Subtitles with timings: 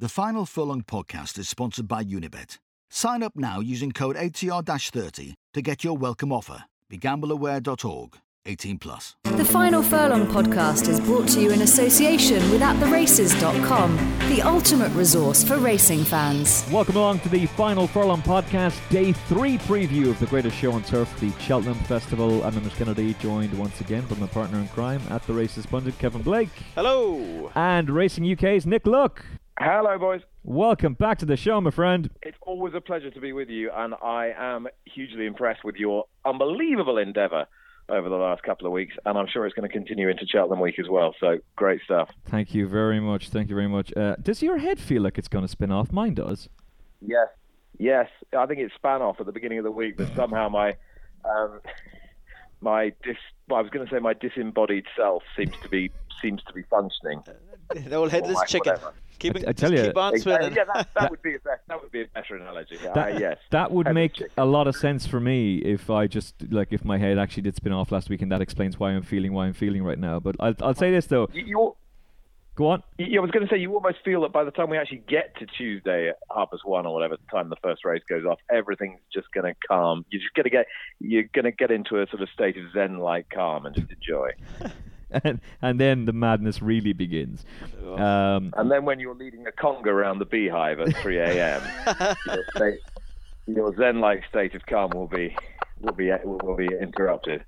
[0.00, 2.58] The Final Furlong podcast is sponsored by Unibet.
[2.88, 6.66] Sign up now using code ATR-30 to get your welcome offer.
[6.88, 8.18] BeGambleAware.org.
[8.46, 9.16] 18 plus.
[9.24, 13.96] The Final Furlong podcast is brought to you in association with AtTheRaces.com,
[14.28, 16.64] the ultimate resource for racing fans.
[16.70, 20.84] Welcome along to the Final Furlong podcast, day three preview of the greatest show on
[20.84, 22.44] turf, the Cheltenham Festival.
[22.44, 25.98] I'm Emmet Kennedy, joined once again by my partner in crime at the Races pundit,
[25.98, 26.62] Kevin Blake.
[26.76, 27.50] Hello.
[27.56, 29.24] And Racing UK's Nick Luck.
[29.60, 30.20] Hello, boys.
[30.44, 32.10] Welcome back to the show, my friend.
[32.22, 36.04] It's always a pleasure to be with you, and I am hugely impressed with your
[36.24, 37.46] unbelievable endeavour
[37.88, 40.60] over the last couple of weeks, and I'm sure it's going to continue into Cheltenham
[40.60, 41.12] week as well.
[41.18, 42.08] So great stuff.
[42.26, 43.30] Thank you very much.
[43.30, 43.92] Thank you very much.
[43.96, 45.90] Uh, does your head feel like it's going to spin off?
[45.90, 46.48] Mine does.
[47.00, 47.26] Yes,
[47.78, 48.08] yes.
[48.38, 50.76] I think it span off at the beginning of the week, but somehow my
[51.24, 51.60] um,
[52.60, 53.16] my dis
[53.48, 55.90] well, I was going to say my disembodied self seems to be
[56.22, 57.22] seems to be functioning.
[57.88, 58.72] the old headless Or chicken.
[58.74, 58.92] whatever.
[59.18, 60.34] Keep, I- I tell you- keep on Exactly.
[60.46, 60.56] spinning.
[60.56, 62.76] Yeah, that, that would be a better, that would be a better analogy.
[62.78, 63.38] That, uh, yes.
[63.50, 64.32] that would Headless make chicken.
[64.38, 67.56] a lot of sense for me if I just like if my head actually did
[67.56, 70.20] spin off last week, and that explains why I'm feeling why I'm feeling right now.
[70.20, 71.28] But I'll I'll say this though.
[71.32, 71.76] You, you,
[72.56, 72.82] Go on.
[72.98, 75.04] Yeah, I was going to say you almost feel that by the time we actually
[75.08, 78.24] get to Tuesday at half past one or whatever the time the first race goes
[78.24, 80.04] off, everything's just going to calm.
[80.10, 80.66] You're just going to get
[80.98, 84.30] you're going to get into a sort of state of zen-like calm and just enjoy.
[85.10, 87.44] and, and then the madness really begins.
[87.96, 91.62] Um, And then when you're leading a conga around the beehive at 3 a.m.,
[92.56, 92.74] your,
[93.46, 95.36] your zen-like state of calm will be
[95.80, 97.44] will be will be interrupted.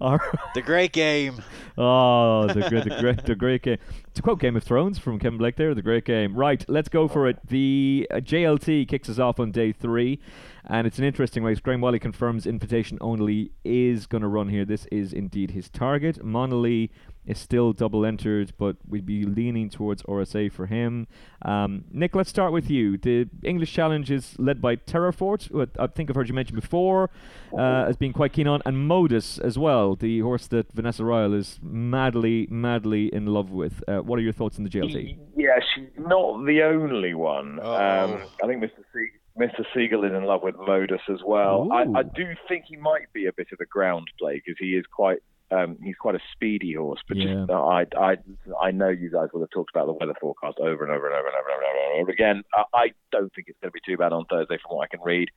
[0.00, 0.20] our-
[0.54, 1.42] The great game.
[1.78, 3.78] oh, the great, the great, the great game.
[4.14, 6.34] To quote Game of Thrones from Kevin Blake, there, the great game.
[6.34, 7.38] Right, let's go for it.
[7.48, 10.20] The uh, JLT kicks us off on day three,
[10.68, 11.60] and it's an interesting race.
[11.60, 14.64] Graham Wylie confirms invitation only is going to run here.
[14.64, 16.24] This is indeed his target.
[16.24, 16.90] Monolith
[17.26, 21.06] is still double entered, but we'd be leaning towards RSA for him.
[21.42, 22.96] Um, Nick, let's start with you.
[22.96, 26.54] The English Challenge is led by Terrefort, who I I think I've heard you mention
[26.54, 27.10] before,
[27.56, 31.34] uh, as being quite keen on, and Modus as well, the horse that Vanessa Ryle
[31.34, 33.82] is madly, madly in love with.
[33.88, 35.16] Uh, what are your thoughts on the JLT?
[35.36, 37.58] Yeah, she's not the only one.
[37.62, 37.74] Oh.
[37.74, 38.82] Um, I think Mr.
[38.92, 39.64] Se- Mr.
[39.74, 41.68] Siegel is in love with Modus as well.
[41.72, 44.76] I, I do think he might be a bit of a ground play because he
[44.76, 45.18] is quite.
[45.48, 47.34] Um, he's quite a speedy horse, but Yeah.
[47.46, 48.16] just, uh, I, I,
[48.60, 51.14] I know you guys will have talked about the weather forecast over and over and
[51.14, 52.42] over and over and over, and over, again.
[52.52, 54.88] I, I don't think it's going to be too bad on Thursday, from what I
[54.88, 55.28] can read.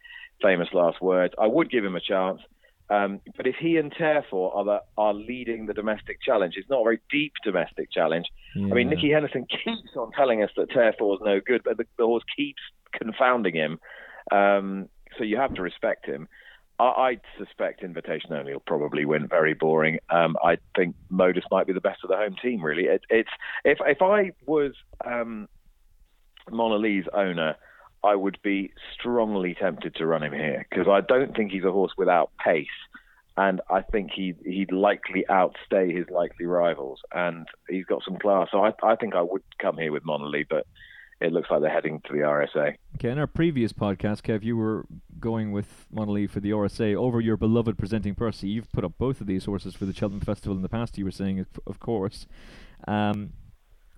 [0.42, 1.36] Famous last words.
[1.40, 2.42] I would give him a chance,
[2.90, 6.80] um, but if he and Terrefort are the, are leading the domestic challenge, it's not
[6.82, 8.26] a very deep domestic challenge.
[8.56, 8.96] I mean, Yeah.
[8.96, 12.24] Nicky Henderson keeps on telling us that Terrefort is no good, but the, the horse
[12.36, 12.62] keeps
[13.10, 13.80] confounding him.
[14.32, 16.28] Um, so you have to respect him.
[16.80, 19.28] I, I suspect Invitation Only will probably win.
[19.28, 20.00] Very boring.
[20.10, 22.62] Um, I think Modus might be the best of the home team.
[22.62, 23.30] Really, it, it's
[23.64, 24.74] if if I was
[25.06, 25.48] um,
[26.50, 27.56] Monolith's owner,
[28.04, 31.72] I would be strongly tempted to run him here because I don't think he's a
[31.72, 32.68] horse without pace,
[33.36, 38.48] and I think he he'd likely outstay his likely rivals, and he's got some class.
[38.52, 40.66] So I I think I would come here with Monolith, but
[41.22, 42.76] it looks like they're heading to the RSA.
[42.96, 44.86] Okay, in our previous podcast, Kev, you were
[45.20, 48.48] going with Monolith for the RSA over your beloved presenting Percy.
[48.48, 50.98] You've put up both of these horses for the Cheltenham Festival in the past.
[50.98, 52.26] You were saying, of- of course.
[52.88, 53.34] Um,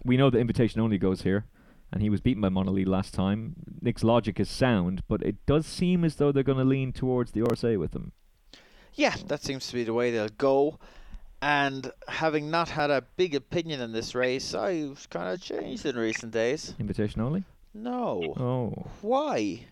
[0.03, 1.45] we know the invitation only goes here,
[1.91, 3.53] and he was beaten by Monolith last time.
[3.81, 7.31] Nick's logic is sound, but it does seem as though they're going to lean towards
[7.33, 8.11] the RSA with him.
[8.93, 10.79] Yeah, that seems to be the way they'll go.
[11.41, 15.95] And having not had a big opinion in this race, I've kind of changed in
[15.95, 16.75] recent days.
[16.79, 17.43] Invitation only?
[17.73, 18.33] No.
[18.37, 18.85] Oh.
[19.01, 19.65] Why?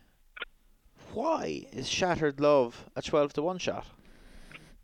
[1.14, 3.86] Why is Shattered Love a 12 to 1 shot?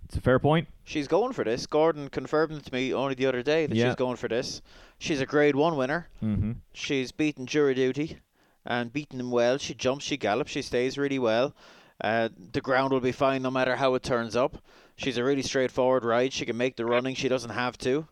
[0.05, 0.67] It's a fair point.
[0.83, 1.65] She's going for this.
[1.65, 3.87] Gordon confirmed it to me only the other day that Yeah.
[3.87, 4.61] she's going for this.
[4.99, 6.07] She's a grade 1 winner.
[6.23, 6.51] Mm-hmm.
[6.73, 8.19] She's beaten Jury Duty
[8.65, 9.57] and beaten him well.
[9.57, 11.55] She jumps, she gallops, she stays really well.
[12.01, 14.57] Uh, the ground will be fine no matter how it turns up.
[14.95, 16.33] She's a really straightforward ride.
[16.33, 17.15] She can make the running.
[17.15, 18.07] She doesn't have to.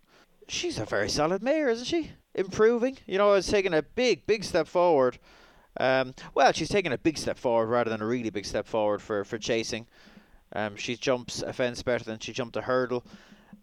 [0.47, 2.11] She's a very solid mare, isn't she?
[2.35, 2.97] Improving.
[3.05, 5.17] You know, it's taking a big, big step forward.
[5.79, 9.01] Um, well, she's taking a big step forward rather than a really big step forward
[9.01, 9.87] for, for chasing.
[10.53, 13.03] Um, she jumps a fence better than she jumped a hurdle,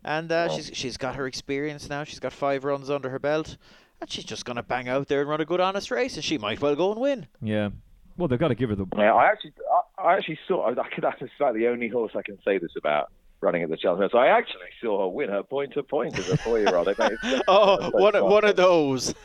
[0.04, 2.02] and uh, she's she's got her experience now.
[2.02, 3.56] She's got five runs under her belt,
[4.00, 6.36] and she's just gonna bang out there and run a good, honest race, and she
[6.36, 7.28] might well go and win.
[7.40, 7.70] Yeah.
[8.16, 8.86] Well, they've got to give her the.
[8.98, 9.52] Yeah, I actually,
[9.98, 10.68] I, I actually saw.
[10.68, 13.12] I could that's about the only horse I can say this about
[13.42, 14.10] running at the Cheltenham.
[14.12, 16.88] So I actually saw her win her point to point as a four-year-old.
[16.88, 18.24] I think it's- Oh, that's one fun.
[18.24, 19.14] one of those.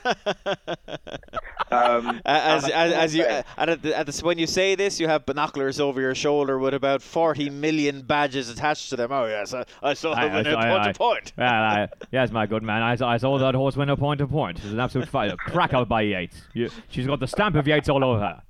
[1.72, 4.76] Um, as, as, as you then- uh, and at the, at the, when you say
[4.76, 9.12] this, you have binoculars over your shoulder with about forty million badges attached to them.
[9.12, 10.92] Oh yes, I, I saw Aye, them win aye, it aye, point aye.
[10.92, 11.34] to point.
[11.38, 12.84] Well, I, yes, my good man.
[12.84, 14.60] I, I saw that horse win a point to point.
[14.60, 15.32] It's an absolute fight.
[15.32, 16.40] A crack out by Yates.
[16.54, 18.42] You, she's got the stamp of Yates all over her.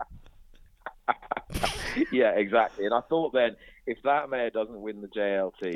[2.11, 2.85] yeah, exactly.
[2.85, 3.55] And I thought then,
[3.87, 5.73] if that mayor doesn't win the JLT,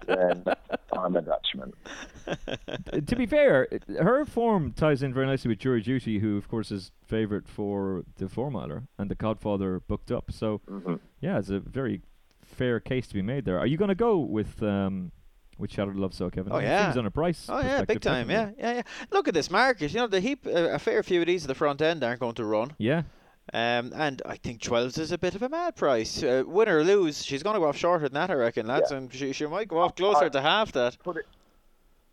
[0.06, 0.44] then
[0.92, 1.72] I'm a Dutchman.
[2.26, 2.36] Uh,
[3.06, 3.68] to be fair,
[4.00, 8.04] her form ties in very nicely with Jury Duty, who, of course, is favourite for
[8.16, 10.30] the four miler and the Godfather booked up.
[10.32, 12.00] So, hmm yeah, it's a very
[12.42, 13.58] fair case to be made there.
[13.58, 15.12] Are you going to go with um,
[15.58, 16.52] with Shattered Love So, Kevin?
[16.52, 16.86] Oh, yeah.
[16.86, 17.46] things on a price.
[17.48, 18.30] Oh yeah, big time.
[18.30, 18.82] Yeah, yeah, yeah.
[19.10, 19.92] Look at this market.
[19.92, 22.20] You know, the heap, uh, a fair few of these at the front end aren't
[22.20, 22.72] going to run.
[22.78, 23.02] Yeah.
[23.52, 26.22] Um, and I think 12s is a bit of a mad price.
[26.22, 28.90] Uh, win or lose, she's going to go off shorter than that, I reckon, lads.
[28.90, 28.98] Yeah.
[28.98, 30.96] And she, she might go off closer I- to half that.
[31.02, 31.26] Put it.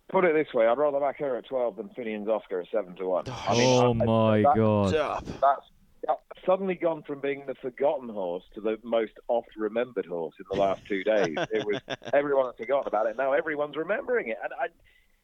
[0.10, 2.96] Put it this way: I'd rather back her at twelve than Finian's Oscar at seven
[2.96, 3.26] to one.
[3.28, 4.90] I mean, oh I- I- my that- God.
[4.90, 5.26] Stop.
[5.26, 5.62] That's
[6.08, 10.58] that's suddenly gone from being the forgotten horse to the most oft-remembered horse in the
[10.58, 11.36] last two days.
[11.52, 11.82] it was
[12.14, 13.18] everyone had forgotten about it.
[13.18, 14.68] Now everyone's remembering it, and I,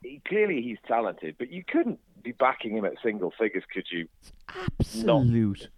[0.01, 4.09] he, clearly he's talented, but you couldn't be backing him at single figures, could you?
[4.79, 5.69] absolute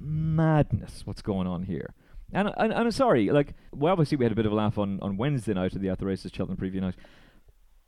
[0.00, 1.94] madness what's going on here.
[2.32, 4.78] And, and, and I'm sorry, like, well, obviously we had a bit of a laugh
[4.78, 5.88] on, on Wednesday night at the
[6.24, 6.94] At Cheltenham preview night.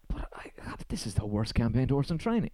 [0.08, 0.50] But I,
[0.88, 2.50] this is the worst campaign to horse in training.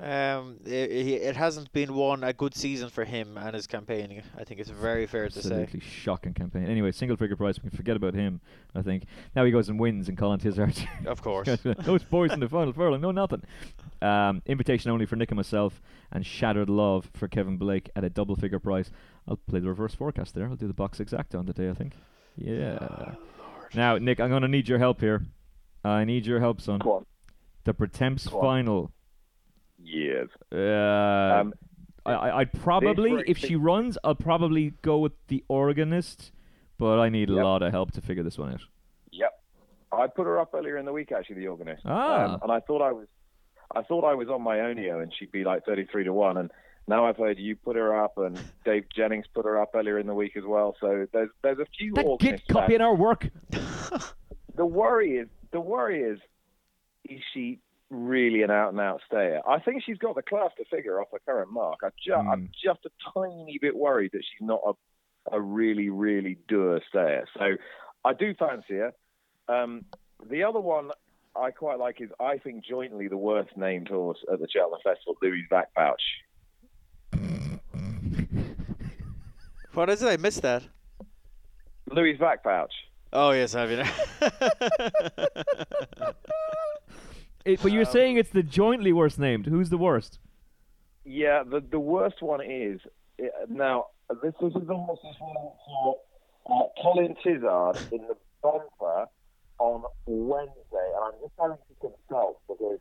[0.00, 4.22] Um, it, it hasn't been one a good season for him and his campaigning.
[4.36, 5.38] I think it's very fair to say.
[5.62, 6.66] Absolutely shocking campaign.
[6.66, 8.40] Anyway, single figure price, we can forget about him,
[8.74, 9.04] I think.
[9.36, 10.76] Now he goes and wins in Colin Tizzard.
[11.06, 11.46] Of course.
[11.86, 13.42] no boys in the final furlong, no nothing.
[14.02, 15.80] Um, invitation only for Nick and myself,
[16.10, 18.90] and Shattered Love for Kevin Blake at a double figure price.
[19.28, 20.48] I'll play the reverse forecast there.
[20.48, 21.92] I'll do the box exact on the day, I think.
[22.36, 23.14] Yeah.
[23.74, 25.22] now, Nick, I'm going to need your help here.
[25.84, 26.80] I need your help, son.
[26.80, 27.06] Come on,
[27.62, 28.42] The Pertemps Go on.
[28.42, 28.93] final.
[29.84, 30.30] Years.
[30.52, 31.54] Uh, Um,
[32.06, 36.32] I, I'd probably, if she runs, I'll probably go with the organist,
[36.78, 37.44] but I need a Yep.
[37.44, 38.60] lot of help to figure this one out.
[39.12, 39.32] Yep.
[39.92, 41.82] I put her up earlier in the week, actually, the organist.
[41.86, 42.34] Ah.
[42.34, 43.06] Um, and I thought I was,
[43.74, 46.36] I thought I was on my Onio, and she'd be like thirty-three to one.
[46.36, 46.50] And
[46.86, 50.06] now I've heard you put her up, and Dave Jennings put her up earlier in
[50.06, 50.76] the week as well.
[50.80, 53.30] So there's there's a few That git copying our work.
[54.56, 56.20] The worry is, the worry is,
[57.08, 57.58] is she
[57.90, 59.40] really an out-and-out stayer?
[59.48, 61.80] I think she's got the class to figure off her current mark.
[61.84, 62.28] I ju- Hmm.
[62.28, 64.72] I'm just a tiny bit worried that she's not a,
[65.36, 67.24] a really, really doer stayer.
[67.38, 67.56] So
[68.04, 68.92] I do fancy her.
[69.48, 69.84] Um,
[70.28, 70.90] the other one
[71.36, 75.16] I quite like is, I think, jointly the worst named horse at the Cheltenham Festival,
[75.22, 76.02] Louis Vac Pouch.
[79.74, 80.06] What is it?
[80.08, 80.62] I missed that.
[81.90, 82.72] Louis Vac Pouch.
[83.12, 83.78] Oh yes, have you?
[87.44, 89.46] It, but you're saying it's the jointly worst named.
[89.46, 90.18] Who's the worst?
[91.04, 92.80] Yeah, the the worst one is
[93.20, 93.86] uh, now
[94.22, 95.34] this, this is the horse's one
[95.66, 95.98] for
[96.50, 99.06] uh, Colin Tizzard in the bumper
[99.58, 102.80] on Wednesday, and I'm just having to consult because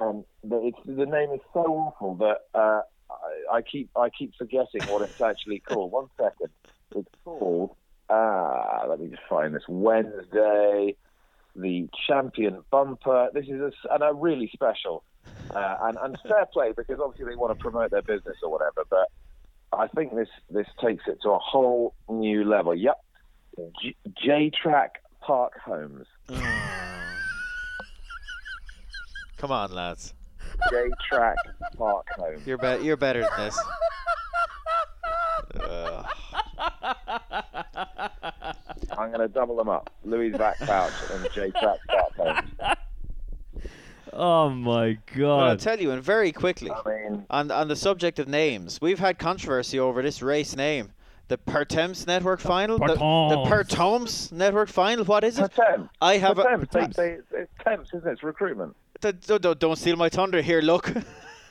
[0.00, 4.32] um, the, it's, the name is so awful that uh, I, I keep I keep
[4.36, 5.92] forgetting what it's actually called.
[5.92, 6.50] One second,
[6.94, 7.74] it's called.
[8.10, 10.96] Ah, let me just find this Wednesday.
[11.60, 13.28] The champion bumper.
[13.34, 15.02] This is a, s- and a really special
[15.54, 18.84] uh, and, and fair play because obviously they want to promote their business or whatever.
[18.88, 19.10] But
[19.72, 22.74] I think this this takes it to a whole new level.
[22.74, 22.96] Yep,
[23.82, 23.94] J,
[24.24, 26.06] J Track Park Homes.
[29.38, 30.14] Come on, lads.
[30.70, 31.36] J Track
[31.76, 32.46] Park Homes.
[32.46, 33.58] You're be- You're better than this.
[38.48, 38.76] Ugh.
[38.98, 39.90] I'm going to double them up.
[40.04, 41.78] Louis Vac Pouch and J Track
[42.16, 42.78] Park
[44.12, 48.18] Oh my Well, I'll tell you, and very quickly, I mean, on on the subject
[48.18, 50.92] of names, we've had controversy over this race name.
[51.28, 52.78] The Pertemps Network Final?
[52.78, 53.74] The, the Pertemps.
[53.74, 55.04] Pertemps Network Final?
[55.04, 55.50] What is it?
[55.50, 55.90] Pertemps.
[56.00, 56.44] I have a.
[56.44, 56.96] Pertemps.
[56.96, 58.12] They, they, it's temps, isn't it?
[58.12, 58.74] It's recruitment.
[59.00, 60.90] D- d- d- don't steal my thunder here, look.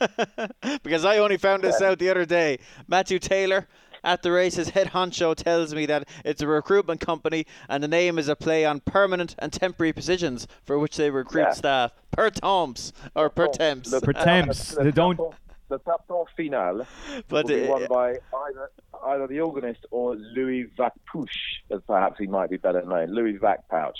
[0.82, 2.58] because I only found this out the other day.
[2.88, 3.66] Matthew Taylor
[4.04, 8.18] at the races head honcho tells me that it's a recruitment company and the name
[8.18, 11.52] is a play on permanent and temporary positions for which they recruit Yeah.
[11.52, 11.92] staff.
[12.10, 13.90] Per Toms or per Temps.
[13.90, 14.74] The- Pertemps.
[14.74, 15.34] the They don't- top-
[15.70, 16.86] The top four final
[17.28, 18.08] But, will be uh, won by
[18.46, 18.70] either
[19.06, 21.28] either the organist or Louis Vacpouche,
[21.70, 23.08] as perhaps he might be better known.
[23.14, 23.98] Louis Vac Pouch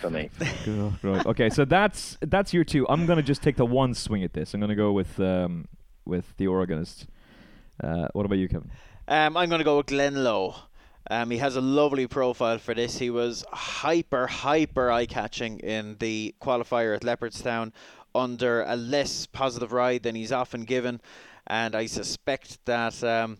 [0.00, 0.28] for me.
[1.04, 1.24] Right.
[1.24, 2.84] Okay, so that's that's your two.
[2.88, 4.54] I'm gonna just take the one swing at this.
[4.54, 5.66] I'm gonna go with um
[6.04, 7.06] with the organist.
[7.80, 8.70] Uh, what about you, Kevin?
[9.08, 10.54] Um, I'm going to go with Glenloe.
[11.10, 12.98] Um, he has a lovely profile for this.
[12.98, 17.72] He was hyper, hyper eye catching in the qualifier at Leopardstown.
[18.14, 21.00] under a less positive ride than he's often given,
[21.46, 23.02] and I suspect that.
[23.02, 23.38] Um,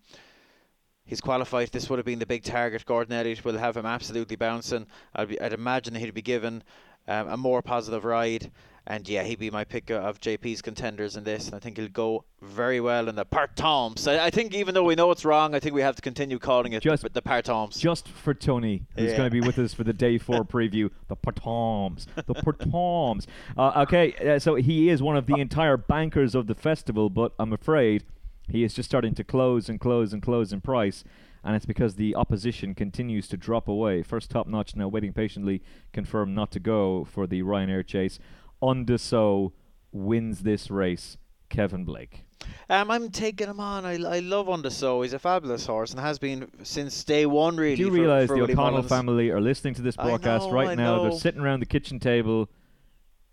[1.05, 1.69] He's qualified.
[1.73, 2.87] This would have been the big target.
[2.87, 4.87] Gordon Elliott will have him absolutely bouncing.
[5.15, 6.63] I'd, be, I'd imagine he'd be given
[7.09, 8.51] um, a more positive ride.
[8.85, 11.87] And yeah, he'd be my pick of JP's contenders in this, and I think he'll
[11.87, 14.09] go very well in the Partoms.
[14.09, 16.41] I, I think even though we know it's wrong, I think we have to continue
[16.41, 17.77] calling it Just- the, the Partoms.
[17.79, 19.19] Just for Tony, who's Yeah.
[19.19, 23.29] going to be with us for the day four preview, the Portoms, the Portoms.
[23.57, 27.35] Uh, okay, uh, so he is one of the entire bankers of the festival, but
[27.39, 28.03] I'm afraid
[28.49, 31.05] he is just starting to close and close and close in price,
[31.45, 34.03] and it's because the opposition continues to drop away.
[34.03, 38.19] First top notch now, waiting patiently, confirmed not to go for the Ryanair chase.
[38.63, 39.53] Un de Sceaux
[39.91, 41.17] wins this race.
[41.51, 42.25] Kevin Blake.
[42.71, 43.85] Um, I'm taking him on.
[43.85, 45.03] I, I love Un de Sceaux.
[45.03, 47.77] He's a fabulous horse and has been since day one, really.
[47.77, 48.89] Do you for- realise for the Willie O'Connell Mullins.
[48.89, 51.03] family are listening to this broadcast know, right I now?
[51.03, 52.49] They're sitting around the kitchen table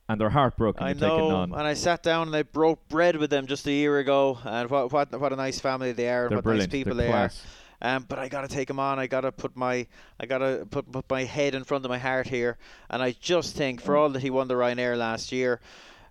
[0.09, 2.89] and they're heartbroken I to take it know, and I sat down and I broke
[2.89, 6.09] bread with them just a year ago, and what what what a nice family they
[6.09, 6.71] are, and They're what brilliant.
[6.73, 7.41] nice people They're they class.
[7.41, 7.47] are.
[7.81, 8.99] Um, but I gotta take him on.
[8.99, 9.87] I gotta put my
[10.19, 12.57] I gotta put put my head in front of my heart here,
[12.89, 15.61] and I just think for all that he won the Ryanair last year.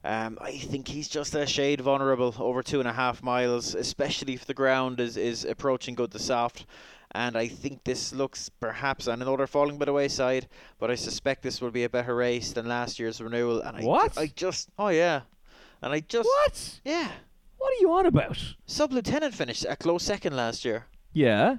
[0.05, 4.33] Um, I think he's just a shade vulnerable over two and a half miles, especially
[4.35, 6.67] if the ground is, is approaching good to soft.
[7.13, 10.47] And I think this looks perhaps, I know they're falling by the wayside,
[10.79, 13.61] but I suspect this will be a better race than last year's renewal.
[13.61, 14.17] And I, What?
[14.17, 15.23] I just, oh yeah,
[15.83, 16.81] and I just, What?
[16.85, 17.09] yeah,
[17.57, 18.39] What are you on about?
[18.67, 20.87] sub lieutenant finished a close second last year.
[21.13, 21.57] Yeah.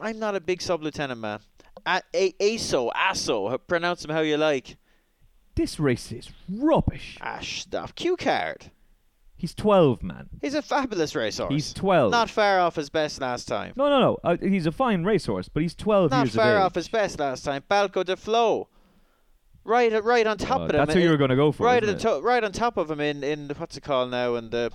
[0.00, 1.40] I'm not a big sub lieutenant man.
[1.86, 4.76] A- a- ASO, ASO, pronounce him how you like.
[5.54, 7.16] This race is rubbish.
[7.20, 7.94] Ash, stop.
[7.94, 8.70] Cue Card.
[9.36, 10.28] He's 12, man.
[10.40, 11.52] He's a fabulous racehorse.
[11.52, 12.10] He's 12.
[12.10, 13.72] Not far off his best last time.
[13.76, 14.18] no, no, no.
[14.24, 16.64] Uh, he's a fine racehorse, but he's 12 Not years far of age.
[16.64, 17.62] off his best last time.
[17.70, 18.66] Balko Des Flos.
[19.64, 20.76] Right, right on top Oh, of him.
[20.76, 22.76] that's who you were gonna go for, Right, isn't at the to- right on top
[22.76, 24.34] of him in, in the, what's it called now?
[24.34, 24.70] In the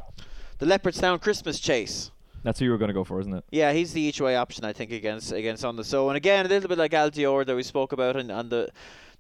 [0.59, 2.11] the Leopardstown Christmas Chase.
[2.43, 3.43] That's who you were going to go for, isn't it?
[3.51, 6.45] Yeah, he's the each way option I think against against Un de Sceaux and again
[6.45, 8.69] a little bit like Altior that we spoke about on, on the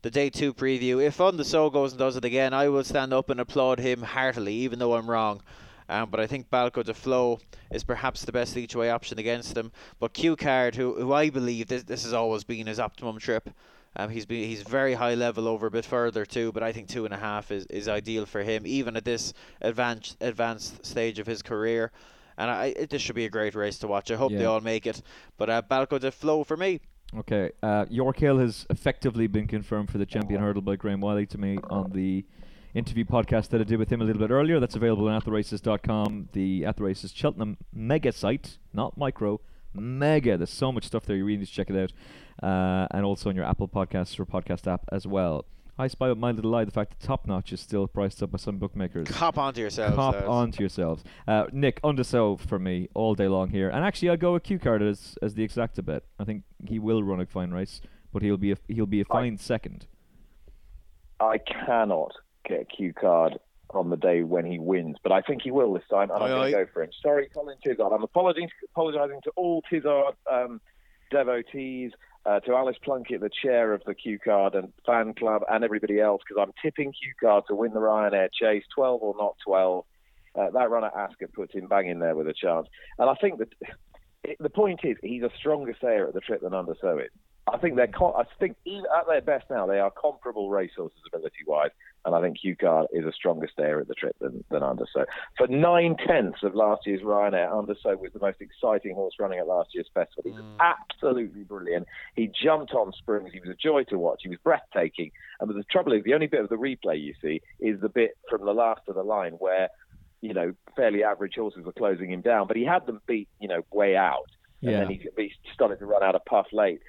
[0.01, 1.03] the day two preview.
[1.03, 3.79] If Un de Sceaux goes and does it again, I will stand up and applaud
[3.79, 5.41] him heartily, even though I'm wrong.
[5.89, 7.39] Um, but I think Balko Des Flos
[7.71, 9.71] is perhaps the best each way option against him.
[9.99, 13.49] But Cue Card, who who I believe this this has always been his optimum trip.
[13.95, 16.87] Um, he's been he's very high level over a bit further too, but I think
[16.87, 21.17] two and a half is, is ideal for him, even at this advanced advanced stage
[21.17, 21.91] of his career.
[22.39, 24.09] And I, it, this should be a great race to watch.
[24.09, 25.01] I hope they all make it.
[25.37, 26.79] But uh, Balko Des Flos for me.
[27.15, 27.51] Okay.
[27.61, 31.57] Uh, Yorkhill has effectively been confirmed for the champion hurdle by Graham Wylie to me
[31.69, 32.25] on the
[32.73, 34.59] interview podcast that I did with him a little bit earlier.
[34.59, 39.41] That's available on attheraces.com, the At the Races Cheltenham mega site, not micro,
[39.73, 40.37] mega.
[40.37, 41.17] There's so much stuff there.
[41.17, 41.91] You really need to check it out.
[42.41, 45.45] Uh, and also on your Apple Podcasts or podcast app as well.
[45.79, 48.31] I spy with my little lie the fact that Top Notch is still priced up
[48.31, 49.07] by some bookmakers.
[49.07, 49.95] Cop onto yourselves.
[49.95, 50.27] Cop lads.
[50.27, 51.05] on to yourselves.
[51.25, 53.69] Uh, Nick, Un de Sceaux for me all day long here.
[53.69, 56.03] And actually, I'd go with Cue Card as, as the exacta bet.
[56.19, 57.79] I think he will run a fine race,
[58.11, 59.87] but he'll be a, he'll be a fine second.
[61.21, 62.11] I cannot
[62.45, 65.73] get a Cue Card on the day when he wins, but I think he will
[65.73, 66.89] this time, and I'm going to go for him.
[67.01, 67.93] Sorry, Colin Tizzard.
[67.93, 70.59] I'm apologizing, apologizing to all Tizzard um,
[71.09, 71.93] devotees,
[72.29, 75.99] uh, to Alice Plunkett, the chair of the Cue Card and fan club, and everybody
[75.99, 79.85] else, because I'm tipping Cue Card to win the Ryanair chase, 12 or not 12.
[80.35, 82.67] Uh, that runner Ascot puts him bang in there with a chance.
[82.99, 83.49] And I think that
[84.23, 86.99] it, the point is he's a stronger stayer at the trip than Un de Sceaux
[86.99, 87.09] is.
[87.53, 87.89] I think they're.
[88.01, 91.71] I think even at their best now, they are comparable racehorses ability-wise,
[92.05, 94.75] and I think Cue Card is a stronger stayer at the trip than than Un
[94.77, 95.05] de Sceaux.
[95.37, 99.15] For nine tenths of last year's Ryanair, Un de Sceaux was the most exciting horse
[99.19, 100.23] running at last year's festival.
[100.25, 100.57] He was mm.
[100.59, 101.87] absolutely brilliant.
[102.15, 103.31] He jumped on springs.
[103.33, 104.21] He was a joy to watch.
[104.23, 105.11] He was breathtaking.
[105.39, 108.17] And the trouble is, the only bit of the replay you see is the bit
[108.29, 109.69] from the last of the line where,
[110.21, 113.47] you know, fairly average horses were closing him down, but he had them beat, you
[113.47, 114.25] know, way out
[114.61, 114.79] and Yeah.
[114.79, 116.81] then he, he started to run out of puff late.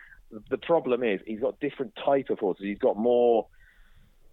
[0.50, 2.64] The problem is he's got different type of horses.
[2.64, 3.46] He's got more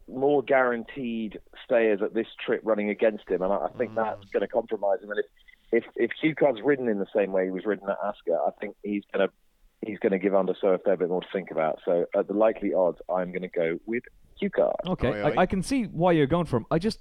[0.09, 4.41] more guaranteed stayers at this trip running against him, and I, I think that's going
[4.41, 5.11] to compromise him.
[5.11, 5.25] And if
[5.71, 8.51] if if Cue Card's ridden in the same way he was ridden at Ascot, I
[8.59, 9.33] think he's going to
[9.85, 11.79] he's going to give Un de Sceaux a fair bit more to think about.
[11.85, 14.03] So at the likely odds, I'm going to go with
[14.39, 14.75] Cue Card.
[14.87, 15.33] Okay, Aye, aye.
[15.37, 16.65] I, I can see why you're going for him.
[16.71, 16.99] I just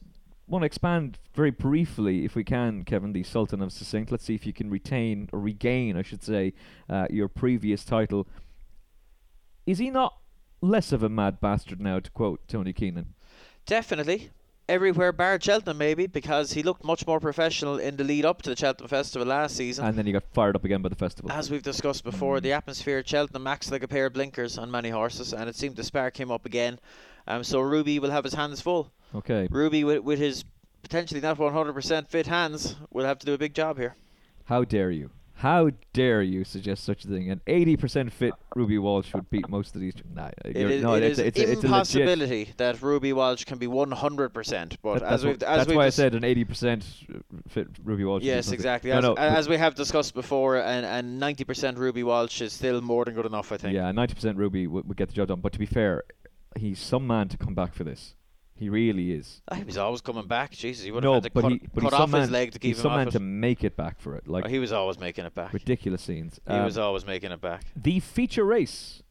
[0.48, 4.10] want to expand very briefly, if we can, Kevin, the Sultan of Succinct.
[4.10, 6.52] Let's see if you can retain or regain, I should say,
[6.88, 8.28] uh, your previous title.
[9.66, 10.16] Is he not
[10.60, 13.14] less of a mad bastard now, to quote Tony Keenan?
[13.66, 14.30] Definitely.
[14.68, 18.50] Everywhere bar Cheltenham, maybe, because he looked much more professional in the lead up to
[18.50, 19.84] the Cheltenham Festival last season.
[19.84, 21.30] And then he got fired up again by the festival.
[21.30, 24.70] As we've discussed before, the atmosphere at Cheltenham acts like a pair of blinkers on
[24.70, 26.80] many horses, and it seemed to spark him up again.
[27.28, 28.92] Um, so Ruby will have his hands full.
[29.14, 29.46] Okay.
[29.50, 30.44] Ruby with, with his
[30.82, 33.96] potentially not 100% fit hands will have to do a big job here.
[34.44, 35.10] How dare you?
[35.40, 37.30] How dare you suggest such a thing?
[37.30, 39.92] An 80% fit Ruby Walsh would beat most of these.
[40.14, 43.66] Nah, It no, it it's, is a- it's, it's impossibility that Ruby Walsh can be
[43.66, 44.76] 100%.
[44.82, 46.82] But that- as that's we've what- as that's we've why I said an 80%
[47.48, 48.22] fit Ruby Walsh.
[48.22, 48.90] Yes, exactly.
[48.90, 52.80] No, As, no, as we have discussed before, and, and 90% Ruby Walsh is still
[52.80, 53.74] more than good enough, I think.
[53.74, 55.40] Yeah, 90% Ruby would, would get the job done.
[55.40, 56.04] But to be fair,
[56.56, 58.14] he's some man to come back for this.
[58.58, 59.42] He really is.
[59.54, 60.50] He was always coming back.
[60.52, 62.30] Jesus, he would no, have had to but cut, he, but cut off some his
[62.30, 63.10] leg to keep he's him some off man it.
[63.12, 64.26] to make it back for it.
[64.26, 65.52] Like Oh, he was always making it back.
[65.52, 66.40] ridiculous scenes.
[66.48, 67.64] He Um, was always making it back.
[67.76, 69.02] The feature race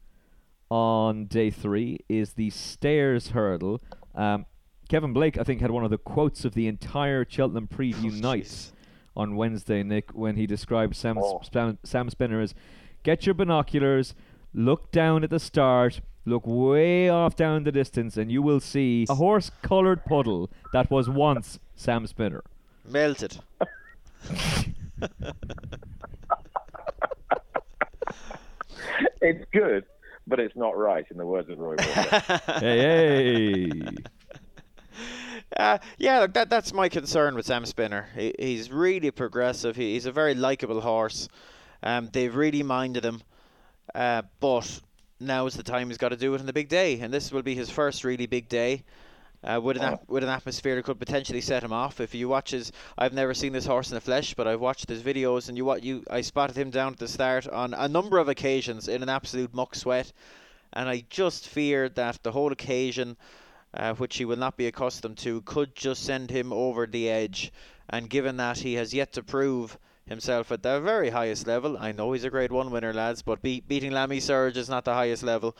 [0.68, 3.80] on day three is the Stayers hurdle.
[4.14, 4.46] Um,
[4.88, 8.20] Kevin Blake, I think, had one of the quotes of the entire Cheltenham preview Oh,
[8.20, 8.72] night Jesus.
[9.16, 11.40] on Wednesday, Nick, when he described Sam, Oh.
[11.52, 12.54] Sam, Sam Spinner as
[13.04, 14.14] get your binoculars,
[14.52, 19.06] look down at the start, look way off down the distance, and you will see
[19.08, 22.42] a horse coloured puddle that was once Sam Spinner.
[22.84, 23.38] Melted.
[29.20, 29.84] It's good,
[30.26, 32.40] but it's not right, in the words of Roy Walker.
[32.60, 33.96] hey, hey.
[35.56, 38.08] Uh, yeah, look, that that's my concern with Sam Spinner.
[38.14, 39.76] He, he's really progressive.
[39.76, 41.28] He, he's a very likable horse.
[41.82, 43.22] Um, they've really minded him,
[43.94, 44.80] uh, but
[45.20, 47.32] now is the time he's got to do it in the big day, and this
[47.32, 48.84] will be his first really big day.
[49.44, 52.00] Uh, with an ap- with an atmosphere that could potentially set him off.
[52.00, 54.88] If you watch his, I've never seen this horse in the flesh, but I've watched
[54.88, 57.86] his videos, and you what you I spotted him down at the start on a
[57.86, 60.12] number of occasions in an absolute muck sweat,
[60.72, 63.16] and I just fear that the whole occasion
[63.76, 67.52] uh, which he will not be accustomed to, could just send him over the edge.
[67.88, 71.92] And given that he has yet to prove himself at the very highest level, I
[71.92, 74.94] know he's a Grade One winner, lads, but be- beating L'Ami Serge is not the
[74.94, 75.56] highest level.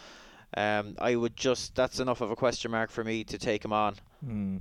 [0.57, 3.73] Um, I would just that's enough of a question mark for me to take him
[3.73, 3.97] on.
[4.25, 4.57] Hmm.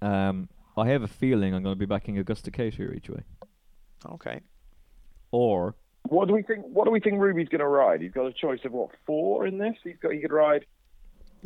[0.00, 3.22] Um, I have a feeling I'm going to be backing Augusta Kate here each way.
[4.10, 4.40] Okay.
[5.30, 5.74] Or
[6.04, 6.64] what do we think?
[6.66, 8.00] What do we think Ruby's going to ride?
[8.00, 9.76] He's got a choice of what four in this.
[9.84, 10.12] He's got.
[10.12, 10.64] He could ride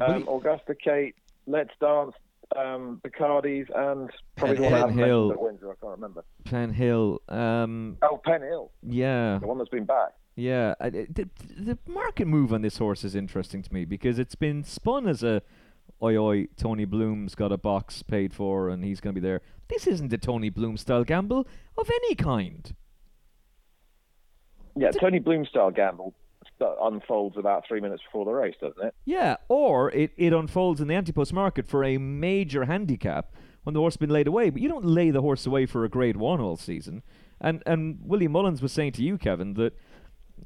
[0.00, 1.16] um, Augusta Kate,
[1.46, 2.14] Let's Dance,
[2.56, 5.28] um, Bacardys, and probably the one Penhill.
[5.30, 5.70] that Windsor.
[5.70, 6.24] I can't remember.
[6.44, 7.18] Penhill.
[7.32, 10.10] Um, Oh, Penhill, yeah, the one that's been back.
[10.36, 10.74] yeah.
[10.80, 15.08] The, the market move on this horse is interesting to me because it's been spun
[15.08, 15.42] as a,
[16.02, 19.40] oi oi, Tony Bloom's got a box paid for and he's going to be there.
[19.68, 22.74] This isn't a Tony Bloom style gamble of any kind.
[24.76, 26.14] Yeah, Tony Bloom style gamble
[26.58, 28.94] st- unfolds about three minutes before the race, doesn't it?
[29.04, 33.32] Yeah, or it, it unfolds in the antipost market for a major handicap
[33.64, 34.50] when the horse has been laid away.
[34.50, 37.02] But you don't lay the horse away for a grade one all season.
[37.40, 39.74] And and Willie Mullins was saying to you, Kevin, that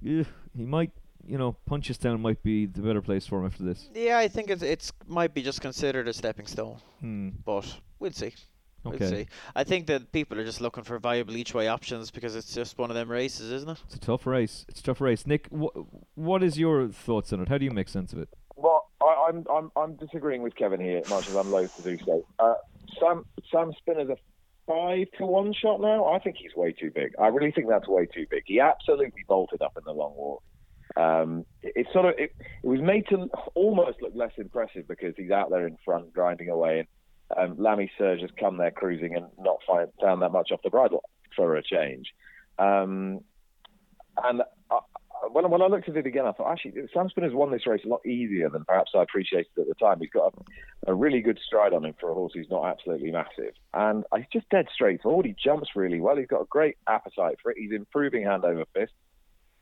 [0.06, 0.24] eh,
[0.56, 0.90] he might,
[1.26, 3.88] you know, Punchestown might be the better place for him after this.
[3.94, 7.28] Yeah, I think it's it's might be just considered a stepping stone, Hmm.
[7.44, 8.34] but we'll see.
[8.84, 9.06] We'll Okay.
[9.06, 9.26] see.
[9.54, 12.78] I think that people are just looking for viable each way options because it's just
[12.78, 13.78] one of them races, isn't it?
[13.86, 14.64] It's a tough race.
[14.68, 15.26] It's a tough race.
[15.26, 15.76] Nick, wh-
[16.16, 17.48] what is your thoughts on it?
[17.48, 18.28] How do you make sense of it?
[18.56, 21.98] Well, I, I'm I'm I'm disagreeing with Kevin here, much as I'm loath to do
[22.04, 22.26] so.
[22.38, 22.54] Uh,
[22.98, 24.16] Sam Sam Spinner's a
[24.66, 26.06] five to one shot now.
[26.06, 27.12] I think he's way too big.
[27.18, 28.42] I really think that's way too big.
[28.46, 30.42] He absolutely bolted up in the long walk.
[30.96, 35.14] Um, it, it's sort of it, it was made to almost look less impressive because
[35.16, 36.88] he's out there in front grinding away, and
[37.36, 40.70] um, L'Ami Serge has come there cruising and not find, found that much off the
[40.70, 41.02] bridle
[41.36, 42.12] for a change.
[42.58, 43.20] Um,
[44.22, 44.78] and I,
[45.30, 47.66] when, I- when I looked at it again, I thought actually Sam Spinner's won this
[47.66, 49.98] race a lot easier than perhaps I appreciated at the time.
[50.00, 50.34] He's got
[50.86, 54.04] a, a really good stride on him for a horse who's not absolutely massive, and
[54.16, 55.26] he's just dead straightforward.
[55.26, 56.16] He jumps really well.
[56.16, 57.58] He's got a great appetite for it.
[57.58, 58.92] He's improving hand over fist,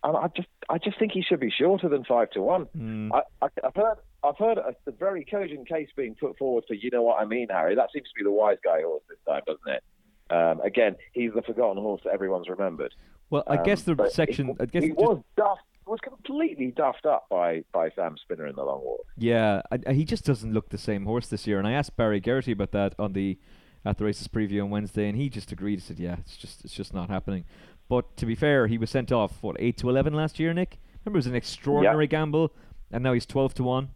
[0.04, 2.62] and I just I just think he should be shorter than five to one.
[2.76, 3.12] Hmm.
[3.12, 6.74] I, I, I've heard I've heard a, a very cogent case being put forward for
[6.74, 7.76] Unowhatimeanharry.
[7.76, 9.82] That seems to be the wise guy horse this time, doesn't it?
[10.30, 12.94] Um, again, he's the forgotten horse that everyone's remembered.
[13.30, 14.48] Well, I Um, guess the section.
[14.48, 18.46] He, I guess he just- was duffed, was completely duffed up by by Sam Spinner
[18.46, 19.06] in the long walk.
[19.16, 21.58] Yeah, I, I- he just doesn't look the same horse this year.
[21.58, 23.38] And I asked Barry Geraghty about that on the
[23.84, 25.76] at the races preview on Wednesday, and he just agreed.
[25.76, 27.44] He said, "Yeah, it's just it's just not happening."
[27.88, 30.52] But to be fair, he was sent off what eight to eleven last year.
[30.52, 32.52] Nick, remember it was an extraordinary gamble,
[32.90, 33.90] and now he's twelve to one.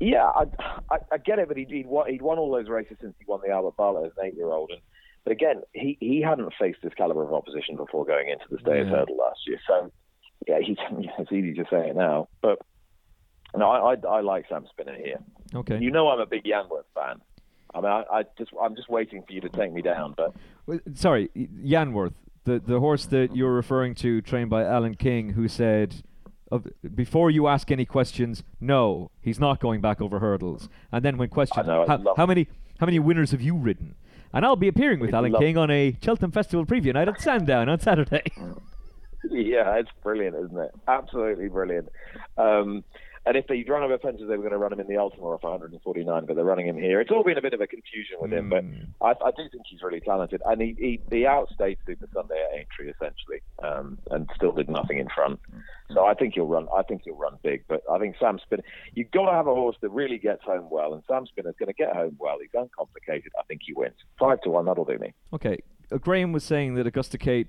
[0.00, 0.44] Yeah, I,
[0.90, 3.24] I, I get it, but he'd, he'd, won, he'd won all those races since he
[3.26, 4.80] won the Albert Bartlett as an eight-year-old, and
[5.24, 8.86] but again, he, he hadn't faced this caliber of opposition before going into the Stayers
[8.88, 8.98] Yeah.
[8.98, 9.58] Hurdle last year.
[9.66, 9.90] So,
[10.46, 10.76] yeah, he's,
[11.18, 12.60] it's easy to say it now, but
[13.56, 15.18] no, I, I, I like Sam Spinner here.
[15.54, 15.78] Okay.
[15.80, 17.20] You know, I'm a big Yanworth fan.
[17.76, 20.32] I mean, I, I just I'm just waiting for you to take me down, but
[20.94, 26.02] sorry, Yanworth, the the horse that you're referring to, trained by Alan King, who said,
[26.50, 31.18] of, "Before you ask any questions, no, he's not going back over hurdles." And then
[31.18, 33.94] when questioned, know, how, how many How many winners have you ridden?
[34.32, 37.68] And I'll be appearing with Alan King on a Cheltenham Festival preview night at Sandown
[37.68, 38.22] on Saturday.
[39.28, 40.70] Yeah, it's brilliant, isn't it?
[40.86, 41.88] Absolutely brilliant.
[42.38, 42.84] Um,
[43.26, 45.22] and if they run him Fences, they were going to run him in the Ultima
[45.40, 47.00] for 149, but they're running him here.
[47.00, 48.88] It's all been a bit of a confusion with him, but Mm.
[49.00, 50.40] I, I do think he's really talented.
[50.46, 55.08] And he, he, he outstayed Supasundae at Aintree essentially, um, and still did nothing in
[55.08, 55.40] front.
[55.92, 56.66] So I think he'll run.
[56.76, 57.64] I think he'll run big.
[57.68, 58.62] But I think Sam Spinner.
[58.94, 61.68] You've got to have a horse that really gets home well, and Sam Spinner's going
[61.68, 62.38] to get home well.
[62.40, 63.32] He's uncomplicated.
[63.38, 64.64] I think he wins five to one.
[64.64, 65.14] That'll do me.
[65.32, 65.58] Okay,
[66.00, 67.48] Graham was saying that Augusta Kate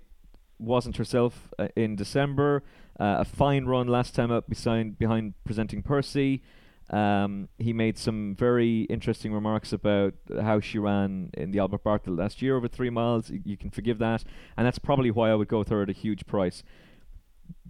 [0.60, 2.64] wasn't herself uh, in December.
[3.00, 6.42] Uh, a fine run last time up behind behind presenting Percy.
[6.90, 12.18] Um, he made some very interesting remarks about how she ran in the Albert Bartlett
[12.18, 13.30] last year over three miles.
[13.30, 14.24] Y- You can forgive that,
[14.56, 16.64] and that's probably why I would go with her at a huge price.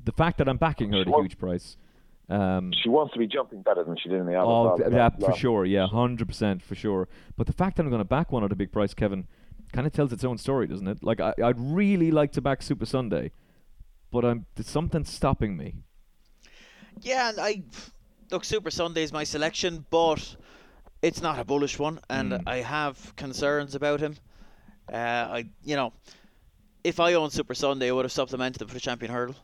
[0.04, 1.78] The fact that I'm backing her at a huge price.
[2.30, 5.10] Um, She wants to be jumping better than she did in the Albert Oh, yeah,
[5.10, 5.66] for sure.
[5.66, 7.08] Yeah, hundred percent for sure.
[7.38, 9.28] But the fact that I'm going to back one at a big price, Kevin,
[9.74, 11.02] kind of tells its own story, doesn't it?
[11.04, 13.32] Like I, I'd really like to back Supasundae,
[14.12, 15.76] but I'm there's something stopping me.
[17.02, 17.64] Yeah, and I
[18.32, 20.36] look Supasundae is my selection, but
[21.02, 22.44] it's not a bullish one, and Mm.
[22.48, 24.16] I have concerns about him.
[24.92, 25.94] Uh, I, you know,
[26.84, 29.36] if I owned Supasundae, I would have supplemented him for the Champion Hurdle,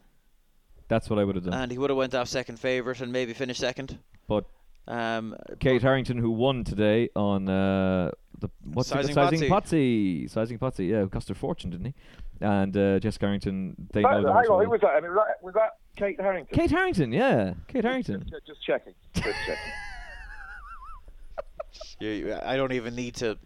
[0.87, 1.53] That's what I would have done.
[1.53, 3.99] and he would have went off second favourite and maybe finished second.
[4.27, 4.45] but
[4.87, 10.23] Um, Kate Harrington, who won today on uh, the what's it, Sizing sizing Pottsie.
[10.25, 11.93] Pottsie, sizing Pottsie, yeah, who cost her fortune, didn't he?
[12.41, 14.65] And uh, Jessica Harrington, they Hang know the on, horse hang on, well.
[14.65, 14.87] who was that?
[14.87, 16.57] I mean, was that, was that Kate Harrington?
[16.59, 18.25] Kate Harrington, yeah, Kate Harrington.
[18.29, 18.93] Just, just checking.
[19.13, 19.71] Just checking.
[21.99, 23.37] you, you- I don't even need to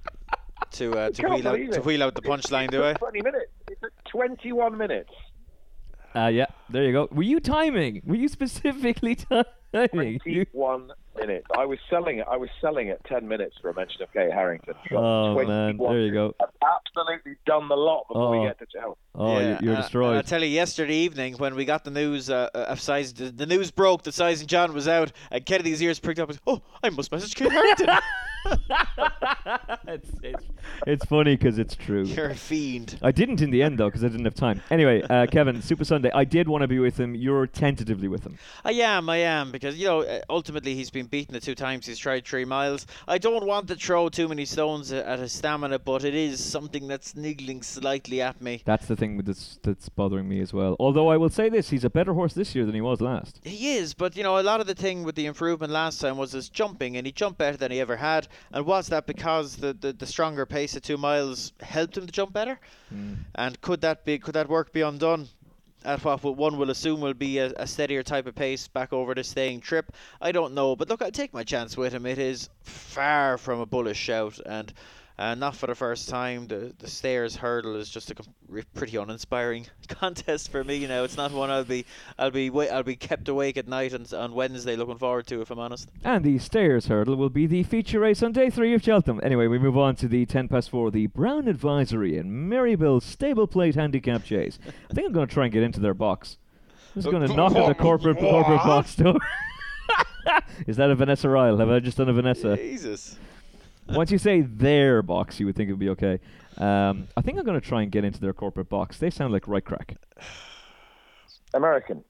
[0.71, 2.93] to uh, to wheel out believe to wheel out the punchline, do I?
[2.93, 3.51] 20 minutes.
[3.69, 5.11] It's at 21 minutes.
[6.15, 7.07] Uh, yeah, there you go.
[7.11, 8.01] Were you timing?
[8.05, 9.15] Were you specifically
[9.73, 10.19] timing?
[10.19, 11.45] 21 minutes.
[11.57, 12.27] I was selling it.
[12.29, 14.73] I was selling it 10 minutes for a mention of Kate Harrington.
[14.91, 16.33] Oh man, there you go.
[16.41, 18.41] I've absolutely done the lot before Oh.
[18.41, 18.97] we get to Chelsea.
[19.15, 20.17] Oh, yeah, you- you're uh, destroyed.
[20.17, 23.31] I tell you, yesterday evening when we got the news uh, uh, of size, the,
[23.31, 26.29] the news broke that Sizing John was out, and Kennedy's ears pricked up.
[26.29, 27.89] and, Oh, I must message Kate Harrington.
[29.87, 30.43] it's, it's,
[30.85, 32.03] it's funny because it's true.
[32.03, 32.99] You're a fiend.
[33.01, 34.61] I didn't in the end though because I didn't have time.
[34.69, 36.11] Anyway, uh, Kevin, Supasundae.
[36.13, 37.15] I did want to be with him.
[37.15, 38.37] You're tentatively with him.
[38.63, 41.85] I am, I am, because you know, uh, ultimately he's been beaten the two times
[41.85, 42.85] he's tried three miles.
[43.07, 46.87] I don't want to throw too many stones at his stamina, but it is something
[46.87, 48.61] that's niggling slightly at me.
[48.65, 50.75] That's the thing with this that's bothering me as well.
[50.79, 53.39] Although I will say this, he's a better horse this year than he was last.
[53.43, 56.17] He is, but you know, a lot of the thing with the improvement last time
[56.17, 58.27] was his jumping, and he jumped better than he ever had.
[58.51, 62.11] And was that because the, the, the stronger pace at two miles helped him to
[62.11, 62.59] jump better?
[62.93, 63.17] Mm.
[63.35, 65.27] And could that be could that work be undone?
[65.87, 69.15] At what one will assume will be a, a steadier type of pace back over
[69.15, 69.93] the staying trip.
[70.19, 72.05] I don't know, but look, I'll take my chance with him.
[72.05, 74.73] It is far from a bullish shout, and
[75.19, 76.47] uh, not for the first time.
[76.47, 81.03] The the Stayers hurdle is just a com- re- pretty uninspiring contest for me now.
[81.03, 81.85] It's not one I'll be
[82.19, 85.41] I'll be wa- I'll be kept awake at night and on Wednesday looking forward to,
[85.41, 85.89] if I'm honest.
[86.03, 89.19] And the Stayers hurdle will be the feature race on day three of Cheltenham.
[89.23, 93.47] Anyway, we move on to the 10 past 4, the Brown Advisory and Merriebelle Stable
[93.47, 94.59] Plate Handicap Chase.
[94.89, 96.37] I think I'm going to try and get into their box.
[96.95, 99.17] I'm just going to knock on the corporate corporate box door.
[100.67, 101.57] Is that a Vanessa Ryle?
[101.57, 102.55] Have I just done a Vanessa?
[102.57, 103.17] Jesus.
[103.89, 106.19] Once you say their box, you would think it would be okay.
[106.57, 108.97] Um, I think I'm going to try and get into their corporate box.
[108.97, 109.95] They sound like right crack.
[111.53, 112.03] American.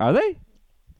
[0.00, 0.38] Are they?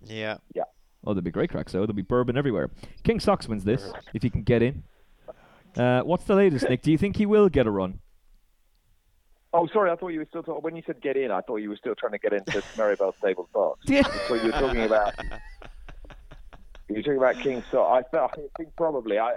[0.04, 0.38] Yeah.
[0.54, 0.64] Yeah.
[1.06, 1.80] Oh, they'll be great cracks, though.
[1.80, 2.70] There'll be bourbon everywhere.
[3.04, 4.82] King Sox wins this, if he can get in.
[5.76, 6.82] Uh, what's the latest, Nick?
[6.82, 8.00] Do you think he will get a run?
[9.52, 9.90] Oh, sorry.
[9.90, 10.62] I thought you were still talking.
[10.62, 13.16] When you said get in, I thought you were still trying to get into Merriebelle
[13.18, 13.80] Stables box.
[13.86, 14.02] Yeah.
[14.26, 15.14] So you were talking about.
[16.88, 19.18] You were talking about King So I, felt, I think probably.
[19.18, 19.34] I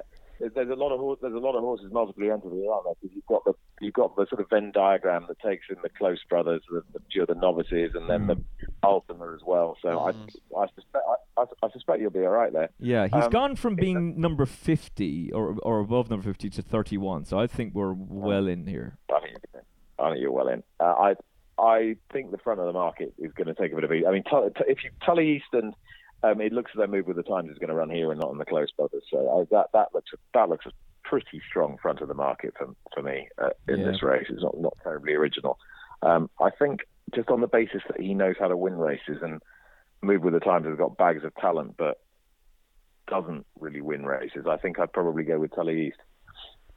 [0.56, 2.93] there's, a lot of hor- there's a lot of horses multiply entered here, aren't there?
[3.01, 5.89] Because you've got the you've got the sort of Venn diagram that takes in the
[5.89, 8.38] close brothers, the, the, few of the novices, and then the
[8.84, 9.77] Ultima as well.
[9.82, 11.04] So I I suspect
[11.38, 12.69] I, I, suspect you'll be all right there.
[12.80, 17.25] Yeah, he's Um, gone from being number 50 or or above number 50 to 31,
[17.25, 18.97] so I think we're well in here.
[19.13, 19.63] I think you're,
[19.99, 20.63] I think you're well in.
[20.80, 21.15] Uh, I
[21.58, 24.08] I think the front of the market is going to take a bit of a.
[24.08, 25.73] I mean, Tull- t- if you Tully Easton,
[26.23, 28.19] um, it looks as though Move with the Times is going to run here and
[28.19, 29.03] not on the Close Brothers.
[29.12, 30.71] So I, that that looks that looks a
[31.03, 33.86] pretty strong front of the market for for me uh, in Yeah.
[33.91, 34.27] this race.
[34.29, 35.57] It's not not terribly original.
[36.01, 36.81] Um, I think
[37.15, 39.41] just on the basis that he knows how to win races and
[40.03, 41.99] Move with the Times has got bags of talent, but
[43.07, 44.45] doesn't really win races.
[44.49, 45.97] I think I'd probably go with Tully East.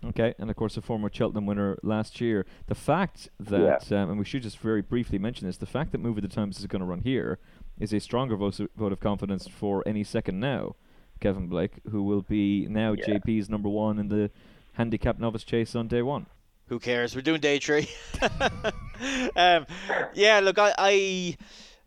[0.04, 2.44] Okay, and of course a former Cheltenham winner last year.
[2.66, 5.98] The fact that, um, and we should just very briefly mention this, the fact that
[5.98, 7.38] Move of the Times is going to run here
[7.78, 10.76] is a stronger vote, vote of confidence for any second now,
[11.20, 13.18] Kevin Blake, who will be now Yeah.
[13.18, 14.30] JP's number one in the
[14.74, 16.26] handicap novice chase on day one.
[16.68, 17.14] Who cares?
[17.14, 17.88] We're doing day three.
[19.36, 19.66] um,
[20.14, 21.36] yeah, look, I, I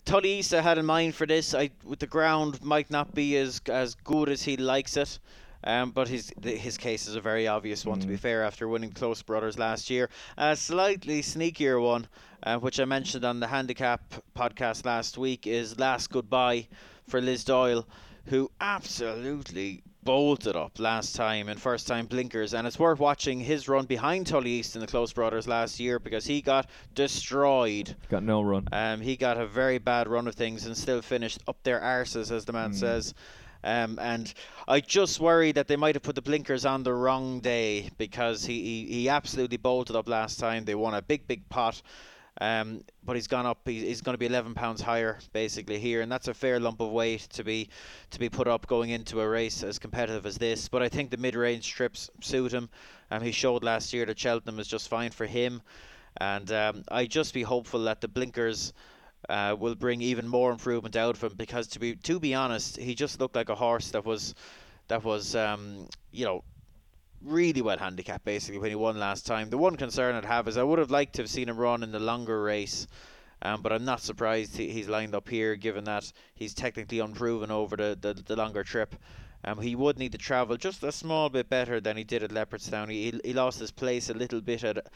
[0.05, 1.53] Tullyisa had in mind for this.
[1.55, 5.19] I with the ground might not be as as good as he likes it.
[5.63, 8.01] Um, but his his case is a very obvious one, mm.
[8.01, 8.19] to be mm.
[8.19, 10.09] fair, after winning Close Brothers last year.
[10.37, 12.07] A slightly sneakier one,
[12.43, 16.67] uh, which I mentioned on the Handicap podcast last week, is Last Goodbye
[17.07, 17.87] for Liz Doyle,
[18.25, 23.67] who absolutely bolted up last time in first time blinkers and it's worth watching his
[23.67, 27.93] run behind Tully East in the Close Brothers last year because he got destroyed.
[28.07, 28.69] Got no run.
[28.71, 32.31] Um, he got a very bad run of things and still finished up their arses
[32.31, 32.75] as the man mm.
[32.75, 33.13] says.
[33.63, 34.33] Um, and
[34.67, 38.45] I just worry that they might have put the blinkers on the wrong day because
[38.45, 40.65] he, he, he absolutely bolted up last time.
[40.65, 41.81] They won a big, big pot.
[42.39, 43.59] Um, but he's gone up.
[43.65, 46.91] He's going to be 11 pounds higher basically here, and that's a fair lump of
[46.91, 47.69] weight to be
[48.11, 50.69] to be put up going into a race as competitive as this.
[50.69, 52.69] But I think the mid-range trips suit him.
[53.09, 55.63] Um, he showed last year that Cheltenham is just fine for him,
[56.17, 58.71] and um, I just be hopeful that the blinkers.
[59.29, 62.77] Uh, will bring even more improvement out of him because to be to be honest,
[62.77, 64.35] he just looked like a horse that was
[64.87, 66.43] that was um, you know
[67.21, 69.49] really well handicapped basically when he won last time.
[69.49, 71.83] The one concern I'd have is I would have liked to have seen him run
[71.83, 72.87] in the longer race.
[73.41, 77.51] Um, but I'm not surprised he, he's lined up here, given that he's technically unproven
[77.51, 78.95] over the, the, the longer trip.
[79.43, 82.31] Um, he would need to travel just a small bit better than he did at
[82.31, 82.89] Leopardstown.
[82.89, 84.87] He, he lost his place a little bit at,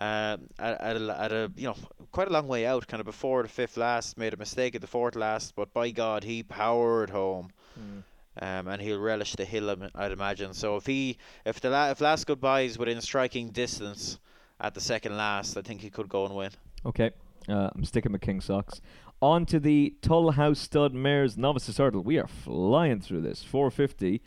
[0.00, 1.76] uh, at, at, a, at a you know
[2.12, 4.18] quite a long way out, kind of before the fifth last.
[4.18, 7.50] Made a mistake at the fourth last, but by God, he powered home.
[7.78, 8.02] Mm
[8.40, 10.54] um, and he'll relish the hill, I'd imagine.
[10.54, 14.18] So if he, if the la- if last goodbye is within striking distance
[14.60, 16.50] at the second last, I think he could go and win.
[16.86, 17.10] Okay,
[17.48, 18.80] uh, I'm sticking with King Socks.
[19.20, 22.02] On to the Trull House Stud Mares Novices Hurdle.
[22.02, 23.42] We are flying through this.
[23.42, 24.22] 450.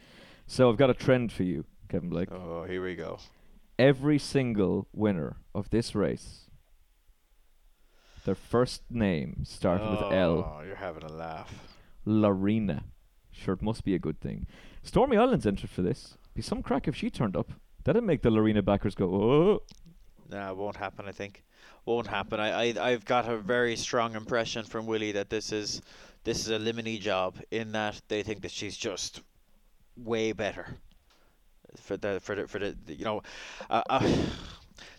[0.48, 2.30] So I've got a trend for you, Kevin Blake.
[2.30, 3.20] Oh, here we go.
[3.82, 6.52] Every single winner of this race,
[8.26, 10.56] their first name started oh, with L.
[10.56, 11.52] Oh, you're having a laugh.
[12.06, 12.84] Laurina.
[13.32, 14.46] Sure, it must be a good thing.
[14.84, 16.16] Stormy Ireland's entered for this.
[16.36, 17.54] Be some crack if she turned up.
[17.84, 19.64] That'd make the Laurina backers go, oh.
[20.30, 21.08] Nah, it won't happen.
[21.08, 21.44] I think
[21.84, 22.40] won't happen.
[22.40, 25.82] I, I I've got a very strong impression from Willie that this is
[26.24, 29.22] this is a limini job in that they think that she's just
[29.98, 30.78] way better
[31.78, 33.22] for the for the for the you know.
[33.70, 34.12] Uh, uh,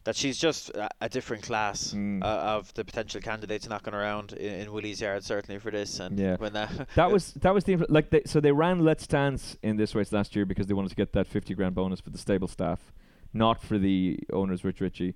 [0.04, 2.22] that she's just a, a different class mm.
[2.22, 6.00] uh, of the potential candidates knocking around in, in, Willie's yard, certainly for this.
[6.00, 9.06] And yeah, when that that was that was the like they, so they ran Let's
[9.06, 12.00] Dance in this race last year because they wanted to get that fifty grand bonus
[12.00, 12.92] for the stable staff,
[13.32, 15.14] not for the owners Rich Ricci,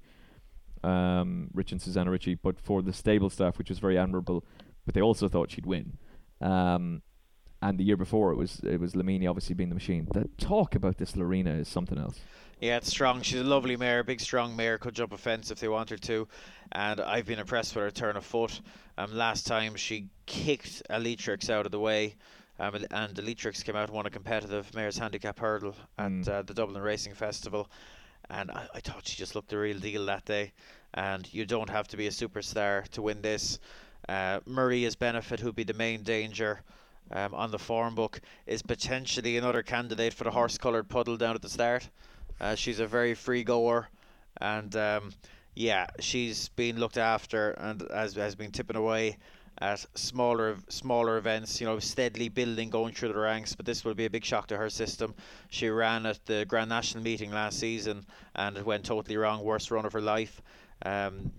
[0.83, 4.45] um, Rich and Susanna Ricci, but for the stable staff, which was very admirable.
[4.85, 5.99] But they also thought she'd win.
[6.41, 7.03] Um,
[7.63, 10.07] and the year before it was it was Limini obviously being the machine.
[10.13, 12.21] The talk about this Laurina is something else.
[12.61, 13.21] Yeah, it's strong.
[13.21, 14.79] She's a lovely mare, a big strong mare.
[14.79, 16.27] Could jump a fence if they wanted to,
[16.73, 18.61] and I've been impressed with her turn of foot.
[18.97, 22.17] Um, last time she kicked Aleatrix out of the way,
[22.59, 26.29] um, and Aleatrix came out and won a competitive mare's handicap hurdle at mm.
[26.29, 27.71] uh, the Dublin Racing Festival,
[28.31, 30.53] and I, I thought she just looked the real deal that day.
[30.95, 33.59] And you don't have to be a superstar to win this.
[34.09, 36.63] Uh, Maria's benefit, who'd be the main danger.
[37.13, 41.37] Um, on the form book is potentially another candidate for the horse coloured puddle down
[41.37, 41.89] at the start.
[42.41, 43.89] Uh, she's a very free goer,
[44.41, 45.13] and um,
[45.55, 49.17] yeah, she's been looked after and has has been tipping away
[49.59, 51.61] at smaller smaller events.
[51.61, 53.55] You know, steadily building, going through the ranks.
[53.55, 55.15] But this will be a big shock to her system.
[55.49, 59.43] She ran at the Grand National meeting last season, and it went totally wrong.
[59.43, 60.43] Worst run of her life.
[60.85, 61.31] Um,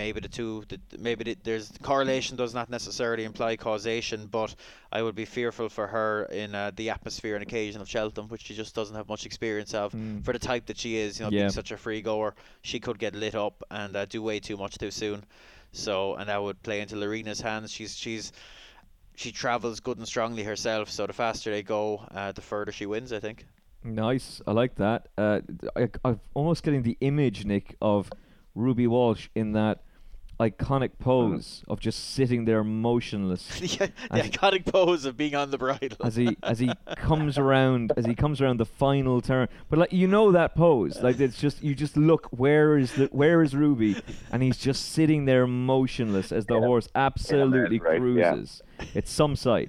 [0.00, 4.54] maybe the two, the, maybe the, there's correlation does not necessarily imply causation, but
[4.90, 8.44] I would be fearful for her in uh, the atmosphere and occasion of Cheltenham, which
[8.46, 9.92] she just doesn't have much experience of.
[9.92, 10.24] Mm.
[10.24, 11.42] For the type that she is, you know, yeah.
[11.42, 14.56] being such a free goer, she could get lit up and uh, do way too
[14.56, 15.22] much too soon.
[15.72, 17.70] So, and that would play into Laurina's hands.
[17.70, 18.32] She's she's
[19.16, 20.90] she travels good and strongly herself.
[20.90, 21.82] So the faster they go,
[22.14, 23.12] uh, the further she wins.
[23.12, 23.46] I think.
[23.84, 25.08] Nice, I like that.
[25.16, 25.40] Uh,
[25.76, 28.10] I, I'm almost getting the image, Nick, of
[28.54, 29.82] Ruby Walsh in that
[30.40, 31.04] iconic uh-huh.
[31.04, 33.46] pose of just sitting there motionless.
[33.60, 33.66] the,
[34.10, 35.98] the iconic pose of being on the bridle.
[36.02, 39.48] as he as he comes around as he comes around the final turn.
[39.68, 41.00] But like you know that pose.
[41.00, 44.02] Like it's just you just look where is the where is Ruby?
[44.32, 46.66] And he's just sitting there motionless as the yeah.
[46.66, 48.62] horse absolutely cruises.
[48.78, 48.86] Yeah.
[48.94, 49.68] It's some sight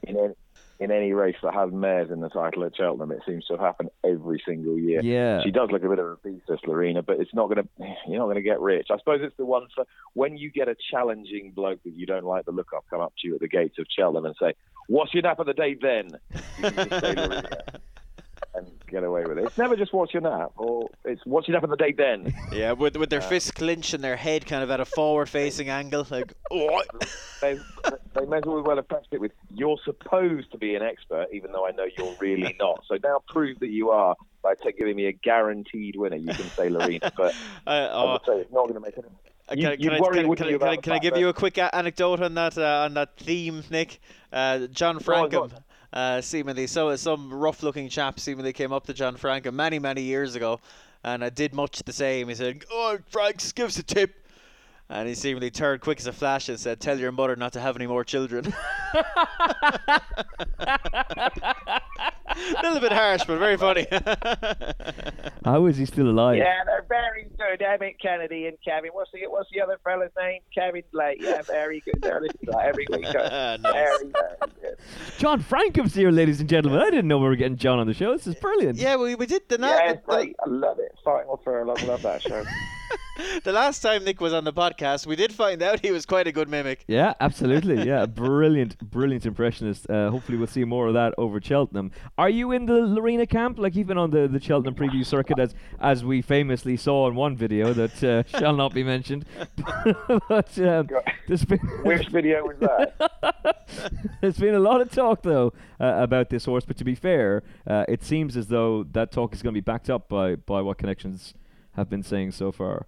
[0.82, 3.12] in any race that has mares in the title at Cheltenham.
[3.12, 5.00] It seems to have happened every single year.
[5.04, 7.64] Yeah, she does look a bit of a beast, this Laurina, but it's not going
[7.64, 7.96] to.
[8.08, 8.88] You're not going to get rich.
[8.90, 12.26] I suppose it's the one for when you get a challenging bloke that you don't
[12.26, 14.54] like the look of come up to you at the gates of Cheltenham and say,
[14.88, 16.10] "What's your nap of the day then?"
[18.92, 19.46] Get away with it.
[19.46, 22.34] It's never just what's your nap, or it's what's your nap on the day then.
[22.52, 26.06] Yeah, with with their fists clenched and their head kind of at a forward-facing angle,
[26.10, 26.82] like oh.
[27.42, 27.58] They,
[28.14, 31.66] they may as well have it with "You're supposed to be an expert, even though
[31.66, 35.14] I know you're really not." So now prove that you are by giving me a
[35.14, 36.18] guaranteed winner.
[36.18, 37.34] You can say Laurina, but
[37.66, 39.06] Uh, oh, say it's not going to make it.
[39.06, 42.34] Uh, You, can, I, can, can, can, I, give you a quick a- anecdote on
[42.36, 44.00] that uh, on that theme, Nick?
[44.32, 45.52] Uh, John Frankham,
[45.94, 50.36] uh, seemingly so some rough-looking chap seemingly came up to John Francome many many years
[50.36, 50.60] ago,
[51.04, 52.28] and I did much the same.
[52.30, 54.16] He said, "Oh, Franks, give us a tip."
[54.90, 57.62] And he seemingly turned quick as a flash and said, "Tell your mother not to
[57.62, 58.54] have any more children."
[58.94, 60.02] a
[62.64, 63.88] little bit harsh, but very funny.
[65.46, 66.38] How is he still alive?
[66.38, 67.62] Yeah, they're very good.
[67.62, 68.92] Emmet Kennedy and Kevin.
[68.94, 70.42] What's the what's the other fella's name?
[70.54, 71.22] Kevin Blake.
[71.22, 72.02] Yeah, very good.
[72.02, 73.06] They're listening to that every week.
[73.62, 73.74] Nice.
[73.74, 74.71] Very, very good.
[75.22, 76.82] John Francome's here, ladies and gentlemen.
[76.82, 78.12] I didn't know we were getting John on the show.
[78.18, 78.80] This is brilliant.
[78.80, 79.70] yeah, we, we did the, night.
[79.70, 80.36] Yeah, it's great.
[80.44, 80.98] I love it.
[81.06, 81.78] Final furlong.
[81.86, 82.44] Love that show.
[83.44, 85.06] the last time Nick was on the podcast.
[85.06, 86.84] We did find out he was quite a good mimic.
[86.88, 87.88] Yeah, absolutely.
[87.88, 89.90] Yeah, brilliant, brilliant impressionist.
[89.90, 91.92] Uh, hopefully, we'll see more of that over Cheltenham.
[92.18, 93.60] Are you in the Laurina camp?
[93.60, 97.36] Like even on the, the Cheltenham preview circuit, as as we famously saw in one
[97.36, 99.26] video that uh, shall not be mentioned.
[100.30, 100.88] but um,
[101.28, 103.68] there's been Which video was that?
[104.22, 106.66] there's been a lot of talk though uh, about this horse.
[106.66, 109.64] But to be fair, uh, it seems as though that talk is going to be
[109.64, 111.34] backed up by by what connections
[111.76, 112.88] have been saying so far.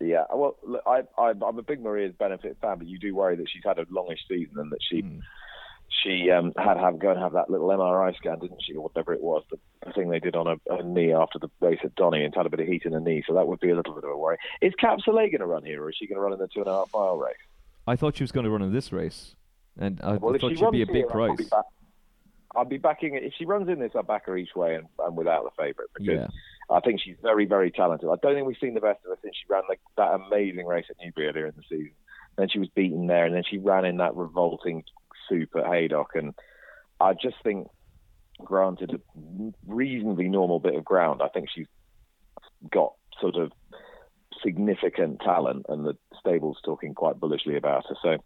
[0.00, 3.36] Yeah, well, look, I, I, I'm a big Maria's Benefit fan, but you do worry
[3.36, 5.02] that she's had a longish season and that she
[6.02, 8.82] she um, had to have go and have that little MRI scan, didn't she, or
[8.82, 11.80] whatever it was, the, the thing they did on a, a knee after the race
[11.82, 13.70] at Donny and had a bit of heat in the knee, so that would be
[13.70, 14.36] a little bit of a worry.
[14.60, 16.48] Is Cap Soleil going to run here, or is she going to run in the
[16.48, 17.34] two and a half mile race?
[17.86, 19.34] I thought she was going to run in this race,
[19.78, 21.64] and I, Well, I thought she she'd be a here, big I'll be back.
[22.54, 23.92] I'll be backing it if she runs in this.
[23.94, 26.26] I'll back her each way and, and without the favourite because Yeah.
[26.70, 28.08] I think she's very, very talented.
[28.08, 30.66] I don't think we've seen the best of her since she ran like that amazing
[30.66, 31.92] race at Newbury earlier in the season.
[32.36, 34.84] Then she was beaten there, and then she ran in that revolting
[35.28, 36.14] soup at Haydock.
[36.14, 36.34] And
[37.00, 37.68] I just think,
[38.44, 41.66] granted a reasonably normal bit of ground, I think she's
[42.70, 43.52] got sort of
[44.42, 47.96] significant talent, and the stable's talking quite bullishly about her.
[48.02, 48.18] So.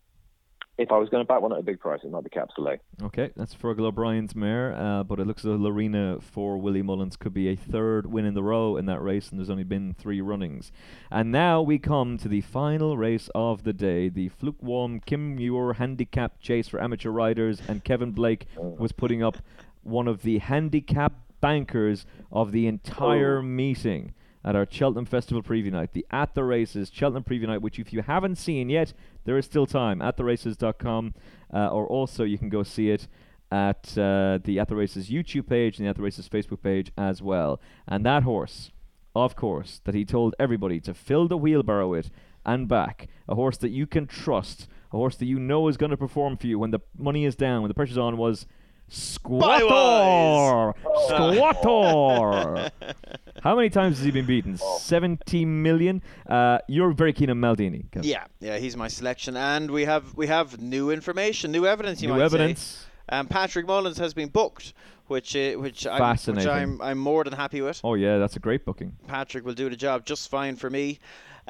[0.82, 2.48] If I was going to back one at a big price, it might be Cap
[2.56, 2.78] Soleil.
[3.04, 7.14] Okay, that's Fergal O'Brien's mare, uh, but it looks as though Laurina for Willie Mullins
[7.14, 9.94] could be a third win in the row in that race, and there's only been
[9.94, 10.72] three runnings.
[11.08, 15.36] And now we come to the final race of the day, the Fulke Walwyn Kim
[15.36, 19.36] Muir Handicap Chase for amateur riders, and Kevin Blake was putting up
[19.84, 24.14] one of the handicap bankers of the entire meeting
[24.44, 27.92] at our Cheltenham Festival preview night, the At the Races Cheltenham preview night, which if
[27.92, 28.92] you haven't seen yet,
[29.24, 31.14] there is still time at theraces.com,
[31.52, 33.08] uh, or also you can go see it
[33.50, 36.90] at uh, the At the Races YouTube page and the At the Races Facebook page
[36.96, 37.60] as well.
[37.86, 38.70] And that horse,
[39.14, 42.10] of course, that he told everybody to fill the wheelbarrow with
[42.44, 45.90] and back, a horse that you can trust, a horse that you know is going
[45.90, 48.46] to perform for you when the money is down, when the pressure's on, was
[48.92, 50.74] Squouateur!
[51.08, 52.70] Squouateur!
[53.42, 54.56] How many times has he been beaten?
[54.58, 56.02] 70 million?
[56.28, 57.88] Uh, you're very keen on Mall Dini.
[57.90, 58.04] Kev.
[58.04, 62.02] Yeah, yeah, he's my selection, and we have we have new information, new evidence.
[62.02, 62.60] You New might evidence.
[62.60, 63.16] say.
[63.16, 64.74] Um, Patrick Mullins has been booked,
[65.08, 67.80] which uh, which I'm, which I'm I'm more than happy with.
[67.82, 68.94] Oh, yeah, that's a great booking.
[69.08, 70.98] Patrick will do the job just fine for me.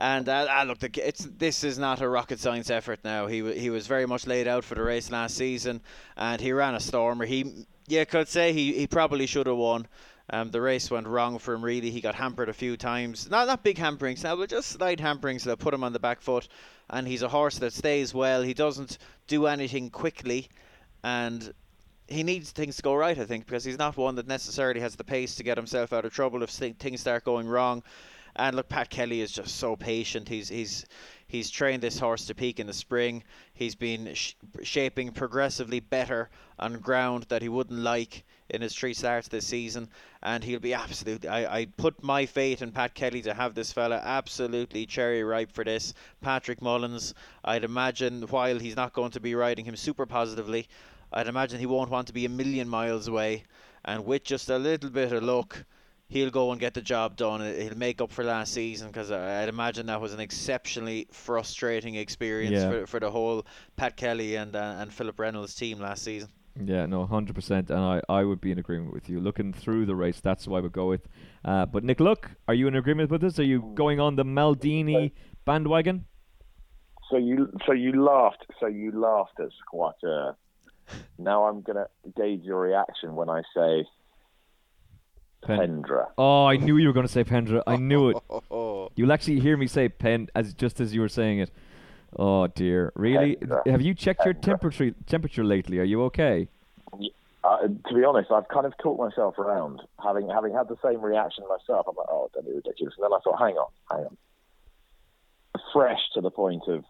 [0.03, 3.29] And uh, ah, look, the, it's this is not a rocket science effort now.
[3.29, 5.81] He he was very much laid out for the race last season,
[6.17, 7.25] and he ran a stormer.
[7.25, 9.87] He yeah, could say he, he probably should have won.
[10.29, 11.65] Um, the race went wrong for him.
[11.65, 13.31] Really, he got hampered a few times.
[13.31, 16.21] Not not big hamperings now, but just slight hamperings that put him on the back
[16.21, 16.49] foot.
[16.91, 18.43] And he's a horse that stays well.
[18.43, 20.49] He doesn't do anything quickly,
[21.05, 21.55] and
[22.09, 24.97] he needs things to go right, I think, because he's not one that necessarily has
[24.97, 27.85] the pace to get himself out of trouble if things start going wrong.
[28.35, 30.29] And look, Pat Kelly is just so patient.
[30.29, 30.87] He's he's
[31.27, 33.25] he's trained this horse to peak in the spring.
[33.53, 38.95] He's been sh- shaping progressively better on ground that he wouldn't like in his three
[38.95, 39.89] starts this season,
[40.23, 41.29] and he'll be absolutely.
[41.29, 45.53] I, I put my faith in Pat Kelly to have this fella absolutely cherry ripe
[45.53, 45.95] for this.
[46.21, 47.15] Patrick Mullins,
[47.45, 50.69] I'd imagine, while he's not going to be riding him super positively,
[51.13, 53.45] I'd imagine he won't want to be a million miles away,
[53.85, 55.65] and with just a little bit of luck,
[56.13, 57.41] he'll go and get the job done.
[57.41, 62.53] He'll make up for last season because I'd imagine that was an exceptionally frustrating experience
[62.63, 62.71] Yeah.
[62.71, 63.47] for, for the whole
[63.77, 66.29] Pat Kelly and uh, and Philip Reynolds team last season.
[66.63, 67.71] Yeah, no, 100%.
[67.71, 69.21] And I, I would be in agreement with you.
[69.21, 71.09] Looking through the race, that's who I would go with.
[71.47, 73.39] Uh, but, Nick, look, are you in agreement with this?
[73.39, 75.13] Are you going on the Mall Dini
[75.47, 76.05] bandwagon?
[77.11, 78.45] So you, so you laughed.
[78.61, 80.35] So you laughed at Squouateur.
[81.19, 81.87] Now I'm gonna
[82.17, 83.87] gauge your reaction when I say
[85.43, 86.07] Pen- Pendra.
[86.17, 87.63] Oh, I knew you were going to say Pendra.
[87.67, 88.17] I knew it.
[88.97, 91.51] You'll actually hear me say Pen as just as you were saying it.
[92.19, 93.37] Oh dear, really?
[93.37, 93.67] Pendra.
[93.67, 95.79] Have you checked your temperature temperature lately?
[95.79, 96.49] Are you okay?
[97.45, 101.01] Uh, to be honest, I've kind of talked myself around, having having had the same
[101.01, 101.87] reaction myself.
[101.89, 102.95] I'm like, oh, don't be ridiculous.
[102.97, 104.17] And then I thought, hang on, hang on.
[105.73, 106.85] Fresh to the point of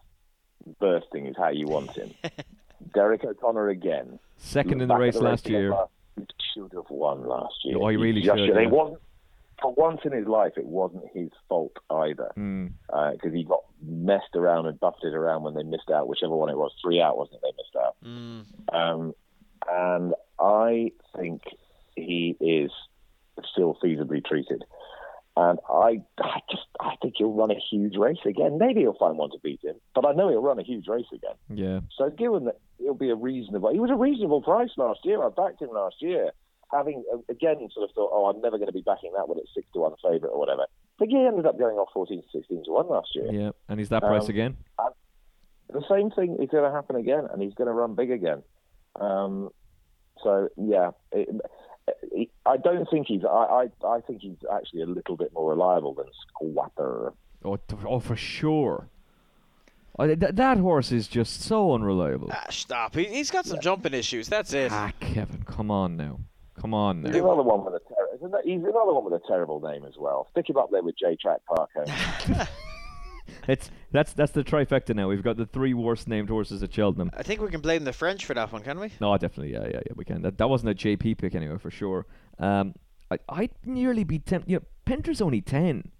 [0.79, 2.11] bursting is how you want him.
[2.93, 4.19] Derek O'Connor again.
[4.37, 5.71] Second in the at race last year.
[5.71, 5.92] last- He
[6.53, 7.77] should have won last year.
[7.79, 8.67] Oh, he really just should, It yeah.
[8.69, 9.01] wasn't
[9.61, 10.53] for once in his life.
[10.57, 15.63] It wasn't his fault either because he got messed around and buffeted around when they
[15.63, 16.07] missed out.
[16.07, 17.41] Whichever one it was, three out wasn't it?
[17.43, 17.95] They missed out.
[18.03, 18.73] mm.
[18.73, 19.13] Um,
[19.69, 21.41] and I think
[21.95, 22.71] he is
[23.51, 24.63] still feasibly treated.
[25.35, 28.59] And I, I just, I think he'll run a huge race again.
[28.59, 31.07] Maybe he'll find one to beat him, but I know he'll run a huge race
[31.11, 31.35] again.
[31.49, 31.79] Yeah.
[31.97, 35.23] So given that he'll be a reasonable, he was a reasonable price last year.
[35.23, 36.31] I backed him last year,
[36.71, 39.45] having again sort of thought, oh, I'm never going to be backing that one at
[39.55, 40.61] six to one favourite or whatever.
[40.63, 43.31] I think he ended up going off 14 to 16 to one last year.
[43.31, 43.51] Yeah.
[43.67, 44.57] And he's that price Um, again.
[45.69, 48.43] The same thing is going to happen again, and he's going to run big again.
[48.99, 49.49] Um,
[50.23, 51.27] so yeah, it,
[52.13, 53.23] it, I don't think he's.
[53.25, 56.05] I, I I think he's actually a little bit more reliable than
[56.41, 57.13] Squouateur.
[57.43, 58.87] Oh, t- oh for sure.
[59.99, 62.29] Oh, th- th- that horse is just so unreliable.
[62.31, 62.95] Ah, stop.
[62.95, 64.27] He, he's got some jumping issues.
[64.27, 64.71] That's it.
[64.71, 66.19] Ah, Kevin, come on now.
[66.59, 67.25] Come on He's now.
[67.25, 70.27] another one with a ter- he's another one with a terrible name as well.
[70.31, 71.85] Stick him up there with J Track Parker.
[73.47, 75.07] It's that's that's the trifecta now.
[75.09, 77.09] We've got the three worst named horses at Cheltenham.
[77.15, 78.91] I think we can blame the French for that one, can we?
[79.01, 79.93] No, definitely, yeah, yeah, yeah.
[79.95, 80.21] We can.
[80.21, 82.05] That that wasn't a JP pick anyway, for sure.
[82.39, 82.73] Um,
[83.11, 84.49] I I'd nearly be tempted.
[84.49, 85.91] You know, Pendra's only ten.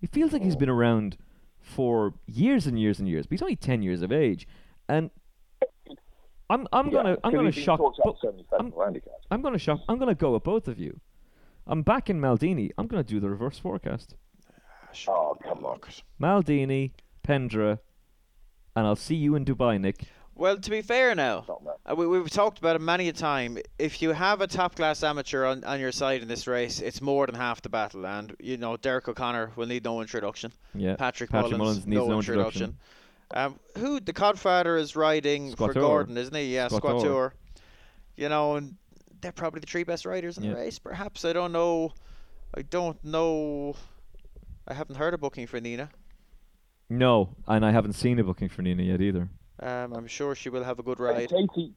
[0.00, 1.16] He feels like he's been around
[1.60, 4.46] for years and years and years, but he's only ten years of age,
[4.88, 5.10] and
[6.50, 7.78] I'm I'm gonna I'm 'cause gonna he's been shock.
[7.80, 8.72] talked up bo- so many I'm-
[9.30, 9.80] I'm gonna shock.
[9.88, 11.00] I'm gonna go with both of you.
[11.66, 12.70] I'm back in Mall Dini.
[12.76, 14.14] I'm gonna do the reverse forecast.
[15.08, 15.80] Oh come on!
[16.18, 16.92] Mall Dini,
[17.26, 17.78] Pendra,
[18.76, 20.04] and I'll see you in Dubai, Nick.
[20.36, 21.44] Well, to be fair now,
[21.88, 23.56] uh, we, we've talked about it many a time.
[23.78, 27.00] If you have a top class amateur on, on your side in this race, it's
[27.00, 28.04] more than half the battle.
[28.04, 30.52] And, you know, Derek O'Connor will need no introduction.
[30.74, 32.76] Yeah, Patrick, Patrick Mullins, Mullins needs no, no introduction.
[33.30, 36.52] Um, who the Codfather is riding for Gordon, isn't he?
[36.52, 36.80] Yeah, Squouateur.
[36.80, 37.32] Squouateur.
[38.16, 38.74] You know, and
[39.20, 40.50] they're probably the three best riders in Yeah.
[40.50, 40.80] the race.
[40.80, 41.92] Perhaps I don't know.
[42.56, 43.76] I don't know.
[44.66, 45.90] I haven't heard a booking for Nina.
[46.88, 49.28] No, and I haven't seen a booking for Nina yet either.
[49.60, 51.28] Um, I'm sure she will have a good ride.
[51.30, 51.74] Katie,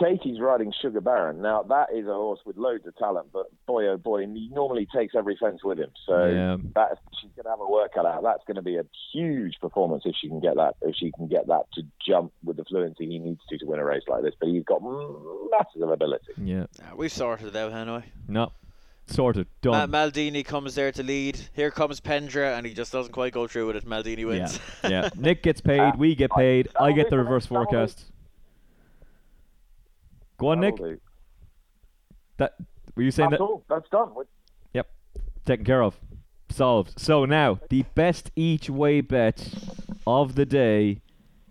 [0.00, 1.42] Katie's riding Sugar Baron.
[1.42, 4.88] Now that is a horse with loads of talent, but boy oh boy, he normally
[4.94, 5.90] takes every fence with him.
[6.06, 6.56] So Yeah.
[6.74, 8.22] that she's going to have a workout out.
[8.22, 10.74] That's going to be a huge performance if she can get that.
[10.80, 13.78] If she can get that to jump with the fluency he needs to to win
[13.80, 14.34] a race like this.
[14.40, 16.32] But he's got massive ability.
[16.42, 16.66] Yeah,
[16.96, 18.04] We've sorted it out anyway.
[18.26, 18.52] no,
[19.06, 19.90] sorted, Ma- done.
[19.90, 21.38] Mall Dini comes there to lead.
[21.54, 23.86] Here comes Pendra, and he just doesn't quite go through with it.
[23.86, 24.58] Mall Dini wins.
[24.84, 25.08] yeah.
[25.16, 26.68] Nick gets paid, we get paid.
[26.76, 27.70] I that'll get the reverse that'll do.
[27.70, 28.04] forecast.
[30.38, 30.76] Go on, Nick.
[30.76, 31.00] That'll do.
[32.38, 32.54] That
[32.96, 33.44] were you saying That's that?
[33.44, 33.64] all.
[33.68, 34.14] That's done.
[34.14, 34.24] We-
[34.74, 34.88] Yep,
[35.44, 35.98] taken care of,
[36.50, 36.98] solved.
[36.98, 39.48] So now the best each way bet
[40.06, 41.00] of the day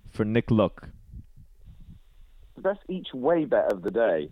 [0.09, 0.89] for Nick Luck.
[2.55, 4.29] The best each way bet of the day.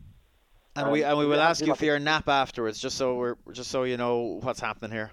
[0.75, 3.15] And we Um, and we will yeah, ask you for your nap afterwards, just so
[3.15, 5.11] we're just so you know what's happening here.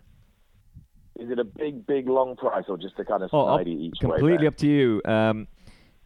[1.19, 3.95] Is it a big, big, long price or just a kind of Oh, up- each
[4.01, 4.47] completely bet?
[4.49, 5.03] up to you.
[5.05, 5.49] Um,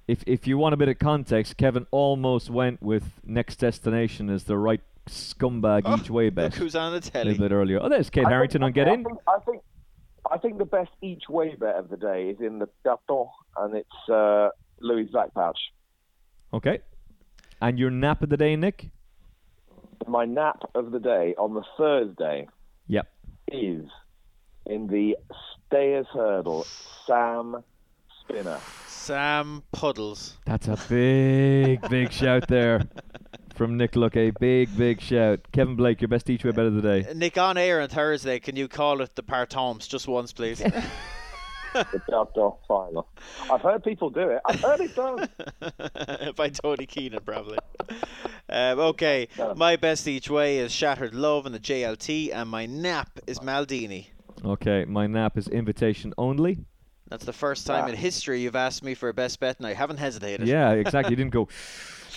[0.07, 4.44] if if you want a bit of context, Kevin almost went with next destination as
[4.44, 7.30] the right scumbag each way bet Look who's on the a telly.
[7.32, 7.80] little bit earlier.
[7.82, 9.05] Oh, there's Kate I Harrington think, on Get I In.
[9.05, 9.62] Think, I think,
[10.30, 13.74] I think the best each way bet of the day is in the Gaton, and
[13.74, 15.59] it's uh, Louis Vac Pouch.
[16.53, 16.80] Okay.
[17.61, 18.90] And your nap of the day, Nick?
[20.07, 22.48] My nap of the day on the Thursday
[22.88, 23.07] Yep.
[23.53, 23.84] is
[24.66, 25.16] in the
[25.66, 26.66] Stayers Hurdle,
[27.07, 27.62] Sam
[28.20, 28.59] Spinner.
[28.86, 30.36] Sam Puddles.
[30.46, 32.82] That's a big, big shout there
[33.55, 34.16] from Nick Luck.
[34.16, 35.40] A big, big shout.
[35.53, 37.12] Kevin Blake, your best each way bet of the day.
[37.14, 38.38] Nick on air on Thursday.
[38.40, 40.62] Can you call it the Pertemps just once, please?
[41.73, 43.09] The Gaton final.
[43.51, 44.41] I've heard people do it.
[44.45, 45.29] I've heard it done.
[46.37, 47.59] By Tony Keenan, probably.
[48.49, 53.11] Um, okay, my best each way is Shattered Love in the JLT, and my nap
[53.27, 54.07] is Mall Dini.
[54.45, 56.59] Okay, my nap is invitation only.
[57.09, 59.75] That's the first time in history you've asked me for a best bet, and I
[59.75, 60.47] haven't hesitated.
[60.47, 61.11] Yeah, exactly.
[61.12, 61.49] You didn't go,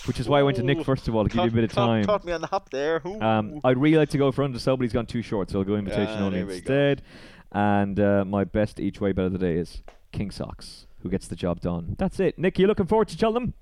[0.06, 1.64] which is why I went to Nick first of all to give you a bit
[1.64, 2.04] of caught- time.
[2.04, 3.02] Caught me on the hop there.
[3.22, 5.50] Um, I'd really like to go for Un de Sceaux, but he's gone too short,
[5.50, 6.98] so I'll go invitation Ah, only instead.
[7.02, 7.04] go.
[7.54, 7.60] Instead.
[7.60, 9.82] And uh, my best each way bet of the day is
[10.12, 11.96] King Socks, who gets the job done.
[11.98, 12.38] That's it.
[12.38, 13.54] Nick, you looking forward to Cheltenham?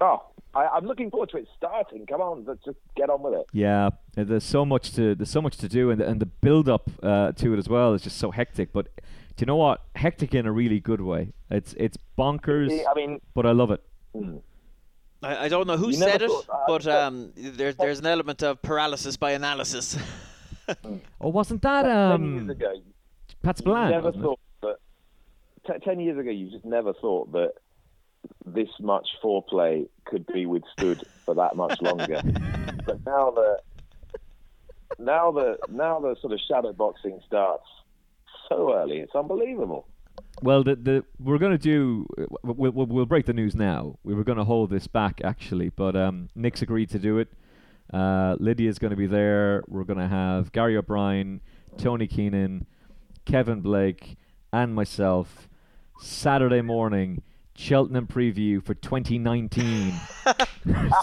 [0.00, 0.24] Oh,
[0.54, 2.06] I, I'm looking forward to it starting.
[2.06, 3.46] Come on, let's just get on with it.
[3.52, 3.86] Yeah,
[4.16, 6.68] uh, there's so much to there's so much to do, and the, and the build
[6.68, 8.72] up uh, to it as well is just so hectic.
[8.72, 9.82] But do you know what?
[9.96, 11.32] Hectic in a really good way.
[11.50, 13.82] It's it's bonkers, I mean, but I love it.
[15.22, 17.98] I, I don't know who You said it, thought- uh, but but- um, there's there's
[17.98, 19.98] an element of paralysis by analysis.
[21.20, 22.72] Oh, wasn't that years um ago,
[23.42, 24.76] Pat you never thought that.
[25.66, 27.52] T- ten years ago, you just never thought that
[28.44, 32.20] this much foreplay could be withstood for that much longer.
[32.86, 33.58] but now the
[34.98, 37.66] now the now the sort of shadow boxing starts
[38.48, 39.86] so early, it's unbelievable.
[40.42, 42.06] Well, the the we're gonna do.
[42.42, 43.98] We'll, we'll we'll break the news now.
[44.04, 47.28] We were gonna hold this back actually, but um, Nick's agreed to do it.
[47.92, 49.62] Uh, Lydia's gonna be there.
[49.68, 51.40] We're gonna have Gary O'Brien,
[51.78, 52.66] Tony Keenan,
[53.24, 54.16] Kevin Blake,
[54.52, 55.48] and myself.
[56.00, 57.22] Saturday morning,
[57.54, 59.92] Cheltenham preview for 2019.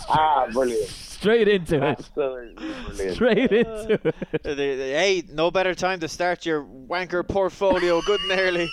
[0.10, 0.88] Ah, brilliant!
[0.88, 2.10] Straight into it.
[2.14, 3.16] Brilliant.
[3.16, 4.06] Straight into it.
[4.06, 4.14] Uh,
[4.44, 8.70] the- the- hey, no better time to start your wanker portfolio good and early.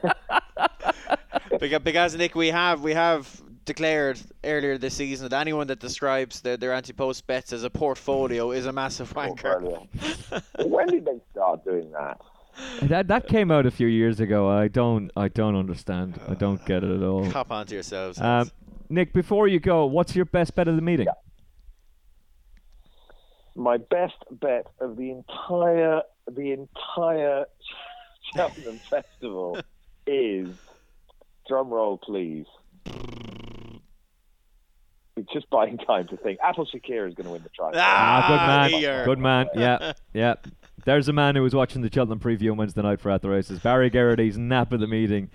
[1.60, 6.40] because, because Nick, we have we have declared earlier this season that anyone that describes
[6.40, 9.86] their, their anti-post bets as a portfolio is a massive wanker.
[10.64, 12.20] When did they start doing that?
[12.82, 14.48] That that came out a few years ago.
[14.48, 16.18] I don't I don't understand.
[16.26, 17.30] I don't get it at all.
[17.30, 18.18] Cop onto yourselves.
[18.18, 18.50] Um,
[18.88, 21.08] Nick, before you go, what's your best bet of the meeting?
[23.54, 27.44] My best bet of the entire the entire
[28.34, 29.58] Cheltenham Festival
[30.06, 30.48] is
[31.46, 32.46] drum roll, please.
[35.16, 36.38] It's just buying time to think.
[36.42, 37.78] Apple's Shakira is going to win the trophy.
[37.80, 39.04] Ah, good man.
[39.04, 39.46] Good man.
[39.54, 40.34] Yeah, yeah.
[40.84, 43.28] There's a man who was watching the Cheltenham preview on Wednesday night for At the
[43.28, 43.58] Races.
[43.58, 45.30] Barry Geraghty's nap at the meeting.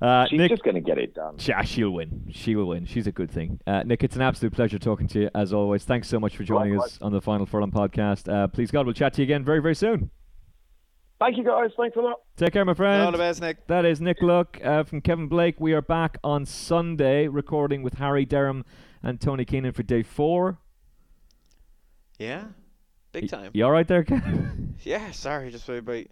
[0.00, 1.36] Uh, She's Nick, just going to get it done.
[1.40, 2.28] yeah, she'll win.
[2.32, 2.86] She will win.
[2.86, 3.60] She's a good thing.
[3.66, 5.84] Uh, Nick, it's an absolute pleasure talking to you as always.
[5.84, 8.32] Thanks so much for joining us on the Final Furlong podcast.
[8.32, 10.10] Uh, please God, we'll chat to you again very, very soon.
[11.20, 11.70] Thank you, guys.
[11.76, 12.20] Thanks a lot.
[12.42, 13.04] Take care, my friend.
[13.04, 13.68] All the best, Nick.
[13.68, 15.60] That is Nick Luck uh, from Kevin Blake.
[15.60, 18.64] We are back on Sunday recording with Harry Derham
[19.00, 20.58] and Tony Keenan for day four.
[22.18, 22.46] Yeah,
[23.12, 23.52] big time.
[23.54, 24.70] You all right there, Kev?
[24.82, 26.08] Yeah, sorry, just very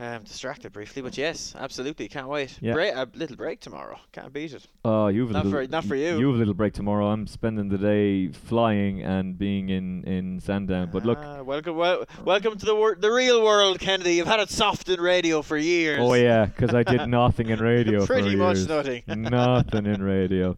[0.00, 2.58] um, distracted briefly, but yes, absolutely, can't wait.
[2.60, 2.72] Yeah.
[2.72, 4.66] Break, a little break tomorrow, can't beat it.
[4.84, 6.18] Oh, you've a Not little, for- not for you.
[6.18, 7.06] You have a little break tomorrow.
[7.08, 10.90] I'm spending the day flying and being in in Sandown.
[10.92, 14.14] But look, Ah, welcome, wel- welcome to the wor- the real world, Kennedy.
[14.14, 15.98] You've had it soft in radio for years.
[16.00, 18.04] oh yeah, because I did nothing in radio.
[18.06, 18.68] Pretty for much years.
[18.68, 19.02] nothing.
[19.06, 20.56] nothing in radio.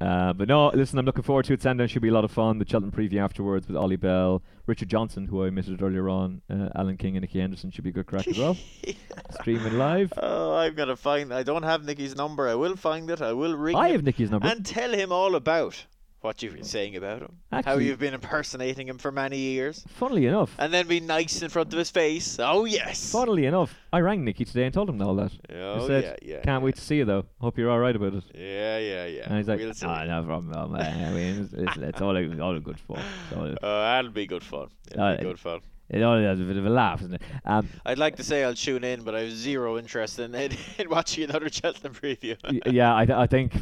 [0.00, 1.62] Uh, but no, listen, I'm looking forward to it.
[1.62, 2.58] Sandown should be a lot of fun.
[2.58, 6.68] The Cheltenham preview afterwards with Ollie Bell, Richard Johnson, who I omitted earlier on, uh,
[6.76, 8.56] Alan King and Nicky Henderson should be a good crack as well.
[9.40, 10.12] Streaming live.
[10.16, 11.32] Oh, I'm gonna find.
[11.34, 12.48] I don't have Nicky's number.
[12.48, 13.20] I will find it.
[13.20, 13.74] I will ring.
[13.76, 14.46] I have Nicky's number.
[14.46, 15.86] and tell him all about
[16.28, 17.36] what you've been saying about him.
[17.64, 21.48] how you've been impersonating him for many years, Funnily enough, and then be nice in
[21.48, 22.38] front of his face.
[22.38, 23.10] Oh yes.
[23.10, 25.32] funnily enough, I rang Nicky today and told him all that.
[25.50, 26.34] Oh I said, yeah, yeah.
[26.42, 26.66] can't yeah.
[26.66, 27.24] wait to see you though.
[27.40, 28.24] Hope you're all right about it.
[28.34, 29.22] Yeah, yeah, yeah.
[29.26, 29.86] And he's like, we'll see.
[29.86, 30.72] no, problem.
[30.72, 31.04] man.
[31.06, 33.02] I mean, it's, it's, it's all, all good fun.
[33.34, 34.68] All Oh, that'll be good fun.
[34.90, 35.60] It'll Uh, be good fun.
[35.90, 37.22] it only has a bit of a laugh, isn't it?
[37.44, 40.52] Um, I'd like to say I'll tune in, but I have zero interest in, in,
[40.78, 42.36] in watching another Cheltenham preview.
[42.72, 43.52] yeah, I, th- I think.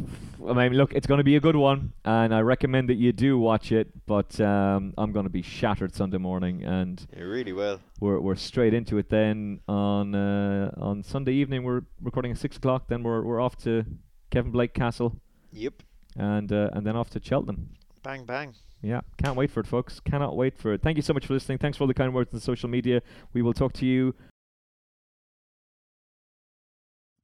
[0.48, 3.10] I mean, look, it's going to be a good one, and I recommend that you
[3.12, 3.88] do watch it.
[4.06, 7.80] But um, I'm going to be shattered Sunday morning, and You really will.
[8.00, 9.08] we're we're straight into it.
[9.08, 12.86] Then on uh, on Sunday evening, we're recording at six o'clock.
[12.88, 13.84] Then we're we're off to
[14.30, 15.16] Kevin Blake Castle,
[15.52, 15.82] Yep.
[16.16, 17.70] and uh, and then off to Cheltenham.
[18.04, 18.54] Bang bang.
[18.87, 20.01] Yeah, can't wait for it, folks.
[20.01, 20.82] Cannot wait for it.
[20.82, 21.59] Thank you so much for listening.
[21.59, 23.03] Thanks for all the kind words on social media.
[23.32, 24.14] We will talk to you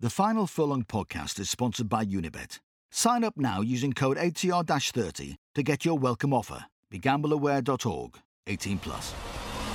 [0.03, 2.59] The Final Furlong podcast is sponsored by Unibet.
[2.91, 6.67] Sign up now using code ATR-30 to get your welcome offer.
[6.91, 8.19] BeGambleAware.org.
[8.49, 9.15] 18 plus.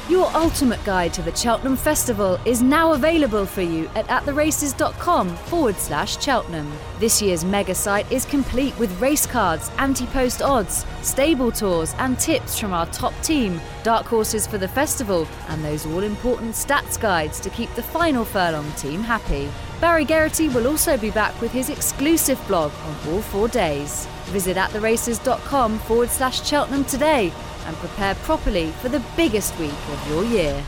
[0.10, 5.76] Your ultimate guide to the Cheltenham Festival is now available for you at attheraces.com forward
[5.76, 6.72] slash Cheltenham.
[6.98, 12.18] This year's mega site is complete with race cards, anti post odds, stable tours, and
[12.18, 16.98] tips from our top team, dark horses for the festival, and those all important stats
[16.98, 19.50] guides to keep the final furlong team happy.
[19.82, 24.06] Barry Geraghty will also be back with his exclusive blog on all four days.
[24.28, 27.34] Visit attheraces.com forward slash Cheltenham today
[27.68, 30.64] and prepare properly for the biggest week of your year.